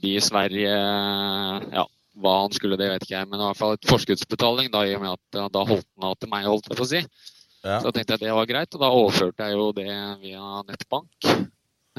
de 0.00 0.14
i 0.16 0.22
Sverige 0.24 0.72
Ja, 0.72 1.84
hva 2.24 2.32
han 2.38 2.56
skulle, 2.56 2.78
det 2.80 2.88
vet 2.88 3.04
ikke 3.04 3.18
jeg, 3.18 3.28
men 3.28 3.36
i 3.36 3.44
hvert 3.50 3.60
fall 3.60 3.76
et 3.76 3.90
forskuddsbetaling, 3.90 4.72
da, 4.72 4.86
i 4.88 4.96
og 4.96 5.04
med 5.04 5.12
at 5.12 5.52
da 5.52 5.66
holdt 5.68 5.86
han 5.92 6.08
av 6.08 6.16
til 6.16 6.32
meg, 6.32 6.48
holdt 6.48 6.72
jeg 6.72 6.80
på 6.80 6.88
å 6.88 6.90
si. 6.94 7.04
Ja. 7.64 7.78
Så 7.80 7.90
da 7.90 7.92
tenkte 7.92 8.16
jeg 8.16 8.22
det 8.24 8.34
var 8.36 8.46
greit, 8.48 8.74
og 8.74 8.80
da 8.80 8.88
overførte 8.96 9.46
jeg 9.46 9.56
jo 9.58 9.66
det 9.76 9.88
via 10.22 10.62
nettbank. 10.68 11.28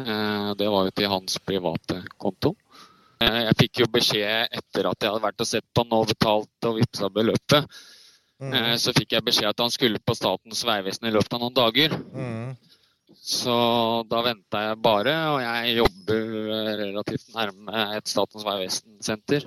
Eh, 0.01 0.53
Det 0.57 0.69
var 0.73 0.87
jo 0.87 0.91
til 0.95 1.09
hans 1.11 1.37
private 1.45 2.01
konto. 2.17 2.55
Eh, 3.21 3.43
Jeg 3.45 3.57
fikk 3.59 3.79
jo 3.83 3.87
beskjed 3.93 4.47
etter 4.51 4.89
at 4.89 4.97
jeg 4.99 5.11
hadde 5.11 5.25
vært 5.27 5.41
og 5.43 5.47
sett 5.47 5.65
på 5.73 5.83
han 5.83 5.93
og 5.99 6.07
betalt 6.07 6.67
og 6.69 6.77
vippsa 6.79 7.09
beløpet. 7.13 7.67
Mm. 8.41 8.53
Eh, 8.57 8.75
Så 8.81 8.93
fikk 8.97 9.11
jeg 9.13 9.23
beskjed 9.27 9.49
at 9.49 9.59
han 9.59 9.69
skulle 9.69 9.99
på 10.01 10.15
Statens 10.17 10.63
vegvesen 10.65 11.07
i 11.07 11.11
løpet 11.13 11.33
av 11.33 11.43
noen 11.43 11.53
dager. 11.53 11.93
Mm. 12.15 12.57
Så 13.21 13.53
da 14.09 14.21
venta 14.25 14.63
jeg 14.65 14.81
bare, 14.81 15.13
og 15.35 15.41
jeg 15.43 15.75
jobber 15.77 16.25
relativt 16.81 17.27
nærme 17.35 17.83
et 17.97 18.07
Statens 18.09 18.43
vegvesen-senter. 18.47 19.45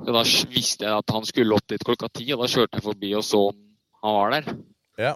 Så 0.00 0.12
da 0.12 0.22
visste 0.52 0.84
jeg 0.84 0.98
at 0.98 1.10
han 1.14 1.24
skulle 1.24 1.56
opp 1.56 1.66
dit 1.68 1.80
klokka 1.84 2.08
ti, 2.12 2.26
og 2.34 2.42
da 2.44 2.46
kjørte 2.50 2.76
jeg 2.76 2.84
forbi 2.84 3.14
og 3.16 3.24
så 3.24 3.40
om 3.54 3.56
han 4.02 4.14
var 4.18 4.30
der. 4.36 4.54
Ja. 5.00 5.14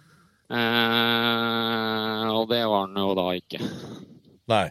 Eh, 0.55 2.25
og 2.31 2.49
det 2.51 2.63
var 2.71 2.87
han 2.87 2.99
jo 3.03 3.13
da 3.19 3.27
ikke. 3.39 3.61
Nei. 4.53 4.67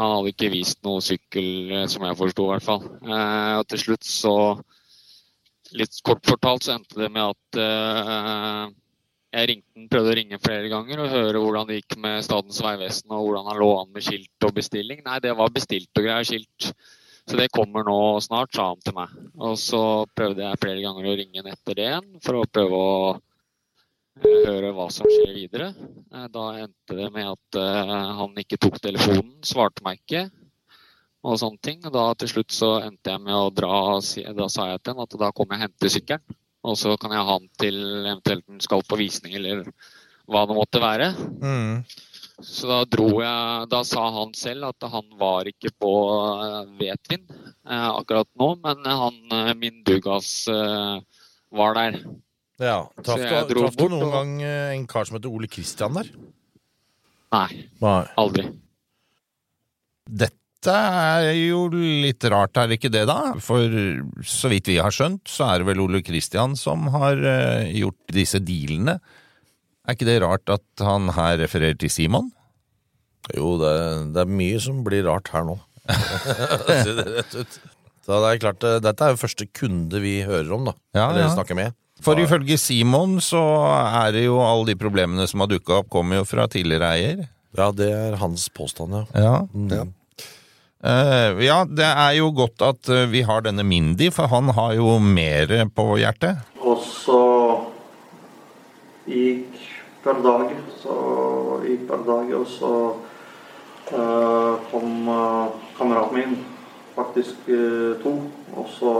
Han 0.00 0.10
hadde 0.10 0.32
ikke 0.32 0.52
vist 0.52 0.80
noe 0.86 1.02
sykkel, 1.04 1.48
eh, 1.70 1.86
som 1.90 2.04
jeg 2.06 2.18
forsto 2.18 2.48
i 2.48 2.52
hvert 2.52 2.66
fall. 2.66 2.86
Eh, 3.04 3.52
og 3.60 3.68
til 3.70 3.86
slutt 3.88 4.08
så 4.08 4.36
Litt 5.74 5.96
kort 6.06 6.22
fortalt 6.22 6.62
så 6.62 6.76
endte 6.76 7.00
det 7.00 7.08
med 7.10 7.32
at 7.32 7.58
eh, 7.58 8.66
jeg 9.34 9.48
ringte, 9.50 9.86
prøvde 9.90 10.12
å 10.12 10.16
ringe 10.20 10.38
flere 10.38 10.68
ganger 10.70 11.00
og 11.02 11.10
høre 11.10 11.40
hvordan 11.42 11.66
det 11.66 11.80
gikk 11.80 11.96
med 12.04 12.22
Statens 12.22 12.60
vegvesen 12.62 13.10
og 13.10 13.24
hvordan 13.24 13.48
han 13.48 13.58
lå 13.58 13.70
an 13.80 13.90
med 13.96 14.04
skilt 14.06 14.46
og 14.46 14.54
bestilling. 14.54 15.00
Nei, 15.02 15.18
det 15.24 15.32
var 15.34 15.50
bestilt 15.54 15.90
og 15.98 16.06
greier 16.06 16.28
skilt. 16.28 16.68
Så 17.24 17.40
det 17.40 17.48
kommer 17.56 17.86
nå 17.88 17.96
snart, 18.22 18.52
sa 18.54 18.68
han 18.70 18.84
til 18.84 18.94
meg. 18.94 19.18
Og 19.40 19.56
så 19.58 19.82
prøvde 20.14 20.44
jeg 20.44 20.60
flere 20.62 20.84
ganger 20.84 21.08
å 21.08 21.16
ringe 21.18 21.40
han 21.40 21.50
etter 21.50 21.80
det 21.80 21.88
igjen 21.88 22.10
for 22.22 22.38
å 22.38 22.48
prøve 22.54 22.80
å 22.84 22.96
høre 24.22 24.70
hva 24.74 24.86
som 24.92 25.08
skjer 25.10 25.34
videre. 25.34 25.72
Eh, 26.12 26.28
Da 26.32 26.44
endte 26.62 26.96
det 26.98 27.10
med 27.14 27.28
at 27.32 27.58
eh, 27.58 27.92
han 28.20 28.40
ikke 28.40 28.60
tok 28.62 28.80
telefonen, 28.82 29.36
svarte 29.46 29.84
meg 29.86 30.00
ikke 30.02 30.28
og 31.24 31.38
sånne 31.40 31.60
ting. 31.64 31.80
Da 31.80 32.06
til 32.20 32.30
slutt 32.30 32.54
så 32.54 32.76
endte 32.84 33.14
jeg 33.14 33.24
med 33.24 33.34
å 33.34 33.50
dra, 33.54 33.98
da 34.36 34.48
sa 34.52 34.70
jeg 34.70 34.82
til 34.82 34.94
han 34.94 35.06
at 35.06 35.20
da 35.20 35.32
kommer 35.32 35.56
jeg 35.56 35.62
og 35.62 35.66
henter 35.68 35.94
sykkelen. 35.96 36.40
Og 36.64 36.78
så 36.80 36.94
kan 36.96 37.12
jeg 37.12 37.28
ha 37.28 37.36
den 37.38 37.50
til 37.60 37.78
eventuelt 38.06 38.46
den 38.48 38.60
skal 38.64 38.84
på 38.88 38.96
visning 38.96 39.34
eller 39.36 39.66
hva 40.24 40.46
det 40.48 40.56
måtte 40.56 40.80
være. 40.80 41.10
Mm. 41.42 41.82
Så 42.40 42.66
da 42.66 42.80
dro 42.88 43.20
jeg 43.22 43.66
Da 43.70 43.82
sa 43.86 44.08
han 44.10 44.32
selv 44.34 44.70
at 44.72 44.86
han 44.90 45.04
var 45.20 45.46
ikke 45.46 45.70
på 45.80 45.92
eh, 46.44 46.72
Vetvin 46.80 47.26
akkurat 47.64 48.28
nå, 48.36 48.48
men 48.60 48.84
han 48.84 49.56
min 49.56 49.78
Dugas 49.86 50.44
var 50.48 51.76
der. 51.78 51.96
Ja. 52.62 52.84
Traff 53.02 53.18
du, 53.48 53.54
traf 53.58 53.76
du 53.76 53.88
noen 53.90 54.04
og- 54.06 54.12
gang 54.14 54.34
eh, 54.42 54.74
en 54.76 54.86
kar 54.86 55.04
som 55.08 55.16
heter 55.18 55.32
Ole 55.34 55.48
Kristian 55.50 55.94
der? 55.98 56.10
Nei, 57.34 57.64
Nei. 57.82 58.04
aldri. 58.20 58.44
Dette 60.04 60.70
er 60.74 61.32
jo 61.34 61.64
litt 61.74 62.24
rart, 62.32 62.56
er 62.60 62.68
det 62.70 62.78
ikke 62.78 62.92
det 62.94 63.02
da? 63.10 63.16
For 63.42 63.66
så 64.24 64.48
vidt 64.52 64.68
vi 64.70 64.78
har 64.80 64.94
skjønt, 64.94 65.24
så 65.28 65.48
er 65.50 65.58
det 65.64 65.68
vel 65.72 65.82
Ole 65.84 66.00
Kristian 66.06 66.54
som 66.56 66.86
har 66.94 67.18
eh, 67.20 67.72
gjort 67.80 67.98
disse 68.14 68.40
dealene. 68.40 68.98
Er 69.84 69.96
ikke 69.98 70.08
det 70.08 70.20
rart 70.24 70.48
at 70.54 70.64
han 70.84 71.10
her 71.16 71.36
refererer 71.42 71.76
til 71.80 71.90
Simon? 71.92 72.30
Jo, 73.34 73.56
det, 73.60 73.74
det 74.14 74.22
er 74.24 74.30
mye 74.40 74.60
som 74.60 74.82
blir 74.86 75.04
rart 75.08 75.28
her 75.34 75.44
nå. 75.48 75.58
Si 76.84 76.94
det 76.96 77.06
rett 77.10 77.34
ut. 77.42 77.58
Så 78.04 78.18
det 78.20 78.30
er 78.30 78.40
klart, 78.44 78.64
eh, 78.68 78.78
Dette 78.84 79.04
er 79.08 79.14
jo 79.16 79.20
første 79.24 79.48
kunde 79.56 80.00
vi 80.04 80.18
hører 80.28 80.52
om, 80.54 80.70
da. 80.70 80.76
Ja, 80.96 81.08
Eller 81.10 81.26
ja. 81.26 81.32
snakker 81.34 81.56
med. 81.58 81.74
For 82.02 82.18
ifølge 82.18 82.58
Simon 82.58 83.20
så 83.22 83.40
er 83.70 84.14
det 84.16 84.24
jo 84.26 84.40
alle 84.42 84.72
de 84.72 84.78
problemene 84.78 85.26
som 85.30 85.44
har 85.44 85.52
dukka 85.52 85.82
opp, 85.82 85.90
kommer 85.92 86.20
jo 86.20 86.26
fra 86.28 86.48
tidligere 86.50 86.90
eier. 86.96 87.20
Ja, 87.54 87.70
det 87.70 87.90
er 87.94 88.16
hans 88.18 88.48
påstand, 88.50 88.96
ja. 88.96 89.04
Ja. 89.14 89.36
Ja. 89.70 89.84
Uh, 90.84 91.38
ja, 91.40 91.62
det 91.64 91.86
er 91.86 92.16
jo 92.18 92.26
godt 92.36 92.60
at 92.60 92.90
eh, 92.92 93.06
vi 93.08 93.22
har 93.24 93.40
denne 93.46 93.64
Mindy, 93.64 94.10
for 94.12 94.28
han 94.28 94.50
har 94.52 94.74
jo 94.76 94.98
mer 95.00 95.54
på 95.72 95.86
hjertet. 95.96 96.42
Og 96.60 96.82
så 96.84 97.22
gikk 99.08 99.62
per 100.04 100.20
dag, 100.26 100.50
så 100.82 100.96
gikk 101.64 101.86
per 101.88 102.04
dag, 102.04 102.34
og 102.36 102.44
så 102.52 102.72
uh, 103.94 104.60
kom 104.68 105.08
uh, 105.08 105.54
kameraten 105.78 106.18
min, 106.18 106.36
faktisk 106.94 107.48
eh, 107.48 107.96
to, 108.02 108.12
og 108.54 108.68
så 108.70 108.92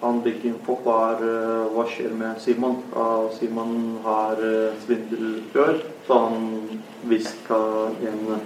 han 0.00 0.22
Big 0.24 0.44
Infop 0.48 0.86
eh, 0.86 1.66
hva 1.74 1.84
skjer 1.88 2.14
med 2.16 2.40
Simon. 2.40 2.80
Uh, 2.94 3.28
Simon 3.36 4.00
har 4.04 4.40
uh, 4.40 4.72
svindelrør, 4.84 5.82
så 6.06 6.18
han 6.26 6.48
visste 7.10 7.36
hva 7.48 7.90
en 8.08 8.40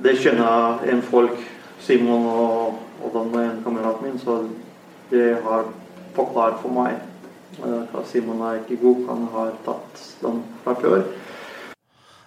Det 0.00 0.14
kjenner 0.16 0.80
en 0.88 1.02
folk, 1.04 1.36
Simon 1.84 2.24
og, 2.24 2.78
og 3.04 3.12
den 3.12 3.34
ene 3.36 3.64
kameraten 3.64 4.06
min, 4.06 4.18
så 4.18 4.38
det 5.10 5.34
har 5.44 5.66
forklart 6.14 6.60
for 6.62 6.72
meg 6.72 6.94
eh, 7.60 7.82
hva 7.90 8.04
Simon 8.08 8.40
er 8.46 8.62
ikke 8.62 8.80
god, 8.80 9.02
han 9.10 9.26
har 9.34 9.52
tatt 9.66 10.04
den 10.22 10.40
fra 10.64 10.76
før. 10.80 11.04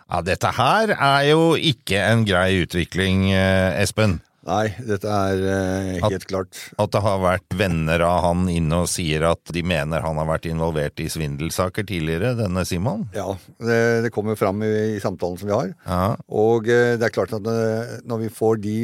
Ja, 0.03 0.22
dette 0.22 0.51
her 0.53 0.93
er 0.93 1.22
jo 1.31 1.53
ikke 1.55 2.01
en 2.03 2.25
grei 2.27 2.62
utvikling, 2.62 3.31
eh, 3.31 3.81
Espen. 3.81 4.19
Nei, 4.43 4.73
dette 4.83 5.07
er 5.07 5.41
uh, 5.41 6.09
helt 6.09 6.25
klart. 6.27 6.59
At 6.81 6.91
det 6.91 7.01
har 7.05 7.21
vært 7.23 7.55
venner 7.55 8.03
av 8.03 8.25
han 8.25 8.50
inne 8.51 8.81
og 8.83 8.89
sier 8.91 9.23
at 9.29 9.53
de 9.55 9.63
mener 9.63 10.03
han 10.03 10.19
har 10.19 10.27
vært 10.27 10.50
involvert 10.50 11.00
i 11.00 11.07
svindelsaker 11.12 11.88
tidligere, 11.88 12.33
denne 12.39 12.65
Simon. 12.67 13.05
Ja, 13.15 13.38
det, 13.63 13.79
det 14.03 14.12
kommer 14.15 14.35
fram 14.39 14.59
i, 14.67 14.71
i 14.97 15.01
samtalen 15.03 15.39
som 15.39 15.47
vi 15.47 15.55
har. 15.55 15.71
Ja, 15.88 16.03
Og 16.27 16.67
uh, 16.67 16.95
det 17.00 17.07
er 17.07 17.15
klart 17.15 17.35
at 17.35 17.47
uh, 17.47 18.00
når 18.03 18.25
vi 18.25 18.33
får 18.33 18.59
de 18.63 18.77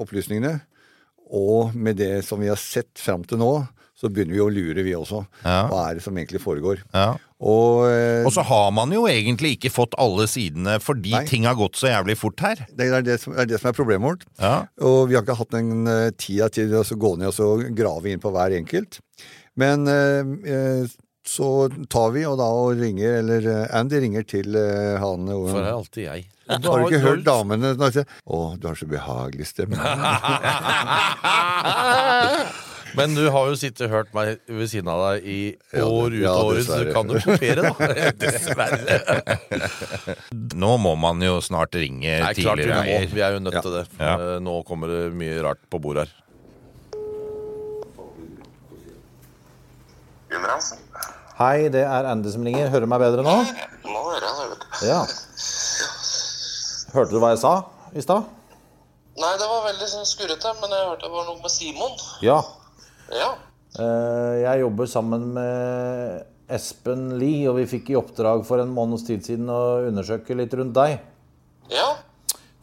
opplysningene, 0.00 0.56
og 1.34 1.74
med 1.76 1.98
det 1.98 2.22
som 2.24 2.40
vi 2.40 2.50
har 2.50 2.60
sett 2.60 2.92
fram 3.00 3.24
til 3.28 3.40
nå, 3.40 3.52
så 3.94 4.08
begynner 4.10 4.34
vi 4.34 4.40
å 4.42 4.48
lure, 4.50 4.82
vi 4.82 4.94
også. 4.98 5.20
Ja. 5.44 5.68
Hva 5.70 5.84
er 5.88 5.94
det 5.98 6.02
som 6.04 6.16
egentlig 6.18 6.40
foregår? 6.42 6.78
Ja. 6.92 7.14
Og 7.44 7.84
eh, 7.86 8.24
Og 8.26 8.32
så 8.34 8.42
har 8.46 8.70
man 8.74 8.90
jo 8.94 9.04
egentlig 9.10 9.50
ikke 9.56 9.70
fått 9.70 9.94
alle 10.00 10.26
sidene 10.30 10.78
fordi 10.82 11.12
Nei. 11.14 11.24
ting 11.28 11.44
har 11.46 11.54
gått 11.58 11.76
så 11.78 11.86
jævlig 11.92 12.16
fort 12.18 12.40
her. 12.42 12.56
det 12.74 12.88
er 12.90 13.02
det 13.06 13.20
som 13.22 13.32
er, 13.38 13.46
det 13.46 13.58
som 13.60 13.68
er 13.70 13.76
problemet 13.76 14.06
vårt. 14.08 14.24
Ja. 14.40 14.64
Og 14.82 15.08
vi 15.10 15.14
har 15.18 15.22
ikke 15.22 15.38
hatt 15.38 15.54
den 15.54 15.86
eh, 15.86 16.10
tida 16.18 16.48
til 16.52 16.74
å 16.74 16.82
gå 16.82 17.16
ned 17.20 17.28
og 17.30 17.34
så 17.36 17.46
grave 17.70 18.10
inn 18.10 18.20
på 18.22 18.30
hver 18.34 18.50
enkelt. 18.58 18.98
Men 19.60 19.86
eh, 19.86 20.22
eh, 20.50 20.84
så 21.24 21.68
tar 21.88 22.10
vi 22.16 22.26
og 22.28 22.36
da 22.42 22.48
og 22.50 22.74
ringer, 22.82 23.10
eller 23.22 23.40
Andy 23.78 23.96
ringer 24.02 24.24
til 24.28 24.56
eh, 24.58 24.98
han 25.00 25.28
og, 25.32 25.46
For 25.52 25.60
det 25.62 25.70
er 25.70 25.78
alltid 25.78 26.04
jeg. 26.10 26.20
Har 26.50 26.58
du 26.60 26.84
ikke 26.90 27.00
hørt 27.06 27.24
damene 27.24 27.70
når 27.72 27.78
de 27.80 27.88
sier 27.94 28.04
'Å, 28.28 28.36
du 28.60 28.66
har 28.68 28.76
så 28.76 28.84
behagelig 28.90 29.46
stemme'? 29.48 29.80
Men 32.94 33.14
du 33.16 33.24
har 33.34 33.48
jo 33.50 33.56
sittet 33.58 33.88
og 33.88 33.90
hørt 33.90 34.10
meg 34.14 34.36
ved 34.46 34.68
siden 34.70 34.88
av 34.92 35.00
deg 35.02 35.24
i 35.26 35.38
år 35.82 36.14
ut 36.14 36.20
ja, 36.22 36.32
og 36.38 36.52
år, 36.52 36.60
så 36.62 36.76
du 36.84 36.90
kan 36.94 37.08
jo 37.10 37.18
kopiere, 37.24 37.62
da. 37.66 37.88
Dessverre. 38.22 38.98
Nå 40.54 40.76
må 40.78 40.92
man 41.02 41.22
jo 41.26 41.40
snart 41.42 41.74
ringe 41.74 42.20
Nei, 42.22 42.34
klart 42.38 42.60
vi 42.60 42.68
tidligere 42.68 42.78
må. 42.78 42.92
eier. 42.94 43.08
Vi 43.16 43.24
er 43.26 43.34
jo 43.34 43.42
nødt 43.42 43.58
Ja. 43.58 43.62
til 43.66 43.74
det. 43.80 43.84
Ja. 43.98 44.14
Eh, 44.14 44.38
Nå 44.46 44.60
kommer 44.68 44.86
det 44.94 45.00
mye 45.18 45.42
rart 45.42 45.58
på 45.74 45.80
bordet 45.82 46.06
her. 46.06 46.14
Gudbrandsen. 50.30 50.78
Hei, 51.38 51.68
det 51.74 51.82
er 51.82 52.06
Andy 52.10 52.30
som 52.30 52.44
ringer. 52.46 52.68
Hører 52.70 52.86
du 52.86 52.90
meg 52.94 53.02
bedre 53.02 53.24
nå? 53.26 53.34
Nå 53.90 54.02
hører 54.06 54.26
jeg 54.28 54.34
det, 54.38 54.48
vet 54.54 54.60
du. 54.62 54.66
Ja. 54.86 55.00
Hørte 56.94 57.10
du 57.10 57.18
hva 57.22 57.32
jeg 57.34 57.42
sa 57.42 57.54
i 57.98 58.02
stad? 58.06 58.28
Nei, 59.18 59.30
det 59.38 59.46
var 59.46 59.64
veldig 59.68 59.88
sånn 59.90 60.06
skurrete, 60.10 60.54
men 60.62 60.72
jeg 60.74 60.86
hørte 60.92 61.06
det 61.06 61.12
var 61.14 61.26
noe 61.28 61.42
med 61.42 61.52
Simon. 61.54 61.92
Ja. 62.22 62.38
Ja. 63.12 63.30
Eh, 63.78 64.34
Jeg 64.44 64.60
jobber 64.62 64.86
sammen 64.90 65.26
med 65.34 66.24
Espen 66.54 67.18
Lie, 67.18 67.48
og 67.50 67.56
vi 67.58 67.66
fikk 67.66 67.90
i 67.90 67.96
oppdrag 67.98 68.44
for 68.46 68.60
en 68.62 68.72
måneds 68.74 69.06
tid 69.06 69.24
siden 69.26 69.48
å 69.50 69.62
undersøke 69.88 70.36
litt 70.38 70.54
rundt 70.54 70.74
deg. 70.76 70.98
Ja. 71.72 71.88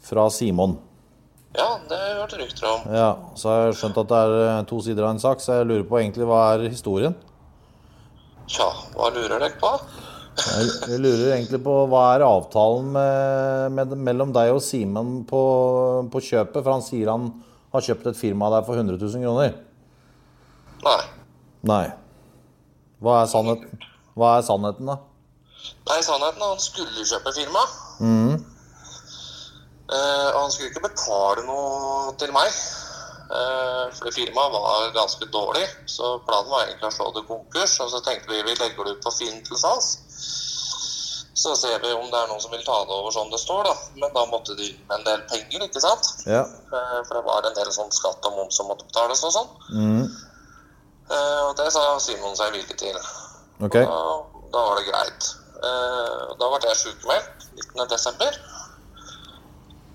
Fra 0.06 0.30
Simon. 0.34 0.78
Ja, 1.58 1.80
det 1.90 1.98
har 1.98 2.06
jeg 2.08 2.20
hørt 2.22 2.36
rykter 2.40 2.68
om. 2.70 2.86
Ja, 2.96 3.10
Så 3.36 3.50
har 3.50 3.66
jeg 3.66 3.76
skjønt 3.82 3.98
at 4.00 4.08
det 4.14 4.20
er 4.24 4.36
eh, 4.46 4.62
to 4.70 4.80
sider 4.86 5.04
av 5.04 5.16
en 5.16 5.20
sak, 5.24 5.42
så 5.44 5.60
jeg 5.60 5.68
lurer 5.68 5.88
på 5.90 6.00
egentlig 6.00 6.28
hva 6.30 6.40
er 6.54 6.70
historien? 6.70 7.16
Tja, 8.52 8.70
hva 8.96 9.10
lurer 9.14 9.36
dere 9.40 9.52
på? 9.60 9.72
Jeg 10.42 11.00
lurer 11.04 11.34
egentlig 11.36 11.60
på 11.64 11.74
hva 11.92 12.06
er 12.16 12.24
avtalen 12.24 12.88
med, 12.96 13.76
med, 13.76 13.98
mellom 14.00 14.32
deg 14.36 14.54
og 14.56 14.62
Simon 14.64 15.26
på, 15.28 15.42
på 16.12 16.22
kjøpet? 16.24 16.62
For 16.64 16.72
han 16.72 16.86
sier 16.86 17.12
han 17.12 17.28
har 17.76 17.84
kjøpt 17.84 18.08
et 18.14 18.20
firma 18.20 18.48
der 18.54 18.64
for 18.68 18.80
100 18.80 18.96
000 18.96 19.26
kroner. 19.28 19.58
Nei. 20.86 21.02
Nei. 21.70 21.86
Hva 23.02 23.22
er 23.24 23.30
sannheten? 23.32 23.84
Hva 24.18 24.38
er 24.38 24.46
sannheten, 24.46 24.90
da? 24.92 24.98
Nei, 25.90 26.00
sannheten 26.06 26.42
er 26.42 26.54
han 26.56 26.62
skulle 26.64 27.06
kjøpe 27.06 27.34
firma. 27.38 27.64
Eh, 29.92 30.28
og 30.34 30.40
han 30.46 30.52
skulle 30.54 30.70
ikke 30.72 30.86
betale 30.88 31.44
noe 31.48 32.14
til 32.22 32.32
meg. 32.36 32.52
Eh, 33.32 33.86
fordi 33.98 34.14
firmaet 34.18 34.54
var 34.56 34.92
ganske 34.96 35.28
dårlig. 35.34 35.66
Så 35.92 36.16
planen 36.28 36.52
var 36.52 36.66
egentlig 36.66 36.90
å 36.90 36.96
slå 36.98 37.10
det 37.16 37.26
konkurs. 37.30 37.78
Og 37.84 37.92
så 37.94 38.02
tenkte 38.06 38.32
vi 38.32 38.42
vi 38.48 38.56
legger 38.56 38.88
det 38.88 38.96
ut 38.98 39.04
på 39.06 39.14
Finn 39.18 39.42
til 39.48 39.60
salgs. 39.60 39.92
Så 41.42 41.56
ser 41.58 41.80
vi 41.82 41.90
om 41.96 42.10
det 42.12 42.20
er 42.20 42.28
noen 42.30 42.42
som 42.44 42.52
vil 42.54 42.62
ta 42.66 42.76
det 42.86 42.94
over 42.94 43.14
som 43.16 43.30
det 43.32 43.40
står, 43.42 43.64
da. 43.66 43.76
Men 43.98 44.12
da 44.14 44.26
måtte 44.30 44.54
de 44.60 44.68
inn 44.70 44.82
med 44.90 45.00
en 45.00 45.06
del 45.08 45.22
penger, 45.32 45.64
ikke 45.66 45.82
sant? 45.82 46.10
Ja. 46.30 46.44
Eh, 46.46 47.00
For 47.08 47.18
det 47.18 47.24
var 47.26 47.48
en 47.50 47.56
del 47.58 47.72
sånn 47.74 47.92
skatt 47.96 48.28
og 48.30 48.36
moms 48.38 48.60
som 48.60 48.68
måtte 48.70 48.86
betales 48.90 49.24
og 49.26 49.34
sånn. 49.38 49.50
Mhm. 49.72 50.04
Eh, 51.12 51.42
Og 51.50 51.56
det 51.60 51.68
sa 51.76 51.84
Simon 52.00 52.36
seg 52.40 52.54
villig 52.56 52.78
til. 52.80 52.98
Okay. 53.62 53.84
Da, 53.86 54.00
da 54.54 54.64
var 54.70 54.80
det 54.80 54.88
greit. 54.90 55.30
Eh, 55.62 56.24
Da 56.40 56.50
ble 56.54 56.62
jeg 56.72 56.80
sjukmeldt 56.86 57.48
19.12. 57.76 58.40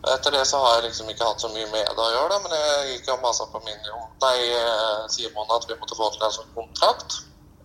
Etter 0.07 0.31
det 0.37 0.45
så 0.47 0.59
har 0.63 0.75
jeg 0.77 0.85
liksom 0.91 1.09
ikke 1.11 1.27
hatt 1.27 1.41
så 1.43 1.49
mye 1.51 1.67
med 1.73 1.89
det 1.89 2.03
å 2.05 2.11
gjøre, 2.15 2.29
da, 2.31 2.37
men 2.45 2.53
jeg 2.55 2.91
gikk 2.93 3.09
og 3.17 3.25
masa 3.25 3.47
på 3.51 3.59
min 3.65 3.89
jo, 3.89 3.97
nei, 4.23 4.37
eh, 4.55 5.01
Simon 5.11 5.51
at 5.57 5.65
vi 5.67 5.75
måtte 5.81 5.97
få 5.99 6.11
til 6.15 6.23
en 6.29 6.35
sånn 6.37 6.53
kontrakt. 6.55 7.17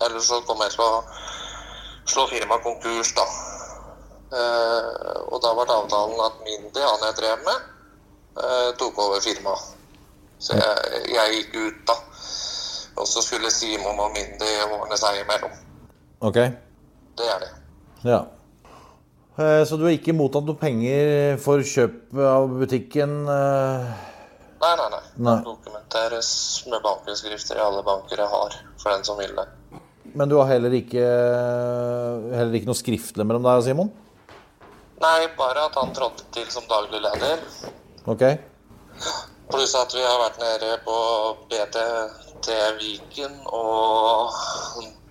Ellers 0.02 0.26
så 0.32 0.40
kommer 0.48 0.66
jeg 0.66 0.74
til 0.74 0.86
å 0.88 1.04
slå 2.10 2.24
firmaet 2.32 2.64
konkurs, 2.66 3.12
da. 3.20 3.28
Eh, 4.32 5.20
og 5.28 5.38
da 5.44 5.52
ble 5.54 5.68
avtalen 5.76 6.24
at 6.26 6.40
Mindy, 6.48 6.82
han 6.82 7.06
jeg 7.06 7.18
drev 7.20 7.46
med, 7.46 7.70
eh, 8.42 8.70
tok 8.80 8.98
over 9.06 9.22
firmaet. 9.22 9.76
Så 10.42 10.58
jeg, 10.58 11.04
jeg 11.14 11.36
gikk 11.38 11.56
ut, 11.62 11.82
da. 11.92 12.00
Og 13.02 13.08
så 13.10 13.24
skulle 13.26 13.50
Simon 13.54 13.98
og 14.00 14.12
Mindy 14.14 14.52
ordne 14.68 14.98
seg 15.00 15.24
imellom. 15.24 15.54
Ok. 16.22 16.38
Det 17.18 17.28
er 17.34 17.40
det. 17.42 17.50
Ja. 18.06 18.20
Eh, 19.42 19.64
Så 19.66 19.78
du 19.80 19.88
har 19.88 19.96
ikke 19.96 20.14
mottatt 20.14 20.46
noe 20.46 20.60
penger 20.60 21.38
for 21.42 21.64
kjøp 21.66 22.14
av 22.22 22.52
butikken? 22.62 23.16
eh? 23.26 23.92
Nei, 24.62 24.74
nei, 24.78 24.90
nei. 24.94 25.02
Nei. 25.26 25.36
Dokumenteres 25.48 26.30
med 26.70 26.84
bankutskrifter 26.86 27.58
i 27.58 27.64
alle 27.66 27.82
banker 27.88 28.22
jeg 28.22 28.30
har, 28.30 28.58
for 28.78 28.94
den 28.94 29.04
som 29.08 29.18
vil 29.18 29.34
det. 29.40 29.48
Men 30.14 30.30
du 30.30 30.36
har 30.38 30.46
heller 30.52 30.74
ikke, 30.78 31.02
heller 32.36 32.54
ikke 32.60 32.70
noe 32.70 32.78
skriftlig 32.78 33.26
mellom 33.26 33.42
deg 33.48 33.62
og 33.62 33.66
Simon? 33.66 33.90
Nei, 35.02 35.26
bare 35.40 35.64
at 35.66 35.78
han 35.80 35.94
trådte 35.98 36.28
til 36.36 36.46
som 36.54 36.68
daglig 36.70 37.02
leder. 37.02 37.42
Ok. 38.06 38.22
Pluss 39.50 39.74
at 39.80 39.96
vi 39.98 40.04
har 40.06 40.20
vært 40.22 40.38
nede 40.44 40.76
på 40.86 40.98
BTT 42.42 42.54
Viken 42.82 43.34
og 43.54 44.34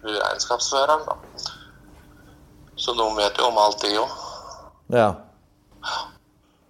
regnskapsføreren, 0.03 1.05
da. 1.07 1.16
Så 2.81 2.95
de 2.97 3.07
vet 3.19 3.38
jo 3.38 3.51
om 3.51 3.61
alt, 3.61 3.85
de 3.85 3.99
òg. 4.01 4.14
Ja. 4.90 5.11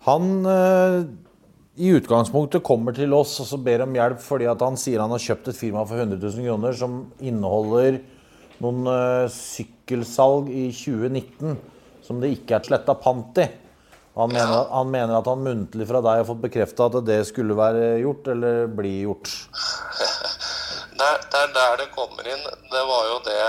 Han 0.04 0.46
eh, 0.48 0.98
i 1.80 1.92
utgangspunktet 1.96 2.64
kommer 2.66 2.92
til 2.96 3.12
oss 3.16 3.38
og 3.40 3.48
så 3.48 3.60
ber 3.62 3.86
om 3.86 3.96
hjelp 3.96 4.20
fordi 4.20 4.48
at 4.50 4.60
han 4.64 4.76
sier 4.80 5.00
han 5.00 5.12
har 5.14 5.22
kjøpt 5.22 5.52
et 5.52 5.56
firma 5.56 5.84
for 5.88 6.00
100 6.00 6.18
000 6.20 6.48
kroner 6.48 6.76
som 6.76 6.98
inneholder 7.20 8.00
noen 8.60 8.90
eh, 8.90 9.26
sykkelsalg 9.32 10.50
i 10.52 10.66
2019 10.76 11.56
som 12.04 12.20
det 12.20 12.34
ikke 12.36 12.58
er 12.58 12.68
sletta 12.68 12.96
pant 13.00 13.40
i. 13.40 13.46
Han 14.18 14.32
mener, 14.32 14.56
ja. 14.58 14.66
han 14.74 14.90
mener 14.92 15.20
at 15.20 15.28
han 15.30 15.44
muntlig 15.46 15.86
fra 15.88 16.02
deg 16.04 16.20
har 16.20 16.28
fått 16.28 16.42
bekrefta 16.42 16.90
at 16.90 16.98
det 17.06 17.22
skulle 17.28 17.56
være 17.56 17.94
gjort, 18.02 18.32
eller 18.34 18.66
bli 18.76 18.98
gjort. 19.06 19.30
Det 21.00 21.10
det 21.32 21.42
er 21.42 21.52
der 21.56 21.76
det 21.80 21.90
kommer 21.96 22.26
inn. 22.28 22.46
Det 22.70 22.86
var 22.92 23.04
jo 23.10 23.20
det 23.26 23.42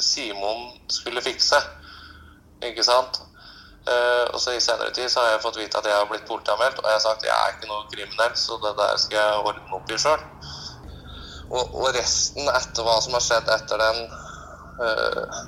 Simon 0.00 0.68
skulle 0.88 1.22
fikse. 1.22 1.60
Ikke 2.62 2.84
sant? 2.86 3.20
Uh, 3.84 4.32
og 4.32 4.40
så 4.40 4.54
I 4.56 4.60
senere 4.64 4.92
tid 4.96 5.10
så 5.12 5.20
har 5.20 5.34
jeg 5.34 5.42
fått 5.44 5.58
vite 5.60 5.76
at 5.76 5.84
jeg 5.84 5.96
har 5.98 6.06
blitt 6.08 6.24
politianmeldt, 6.28 6.78
og 6.80 6.86
jeg 6.88 6.96
har 6.96 7.02
sagt 7.04 7.20
at 7.20 7.26
jeg 7.28 7.34
er 7.36 7.50
ikke 7.52 7.68
noe 7.68 7.90
kriminell, 7.92 8.36
så 8.40 8.56
det 8.62 8.70
der 8.78 8.94
skal 9.02 9.18
jeg 9.18 9.42
ordne 9.50 9.76
opp 9.76 9.90
i 9.92 9.98
sjøl. 10.00 10.22
Og, 11.50 11.74
og 11.82 11.90
resten 11.92 12.48
etter 12.48 12.86
hva 12.86 12.94
som 13.04 13.18
har 13.18 13.24
skjedd 13.26 13.50
etter 13.52 13.82
den 13.82 14.00
uh, 14.80 15.42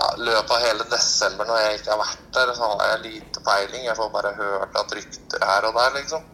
ja, 0.00 0.08
løpet 0.18 0.56
av 0.56 0.64
hele 0.64 0.88
desember 0.90 1.46
når 1.46 1.62
jeg 1.62 1.78
ikke 1.78 1.94
har 1.94 2.02
vært 2.02 2.26
der, 2.34 2.52
så 2.58 2.72
har 2.72 2.84
jeg 2.88 3.04
lite 3.06 3.44
peiling. 3.46 3.86
Jeg 3.86 3.98
får 4.00 4.12
bare 4.16 4.34
hørt 4.40 4.82
at 4.82 4.98
rykter 4.98 5.46
her 5.52 5.70
og 5.70 5.78
der, 5.78 5.94
liksom. 6.00 6.26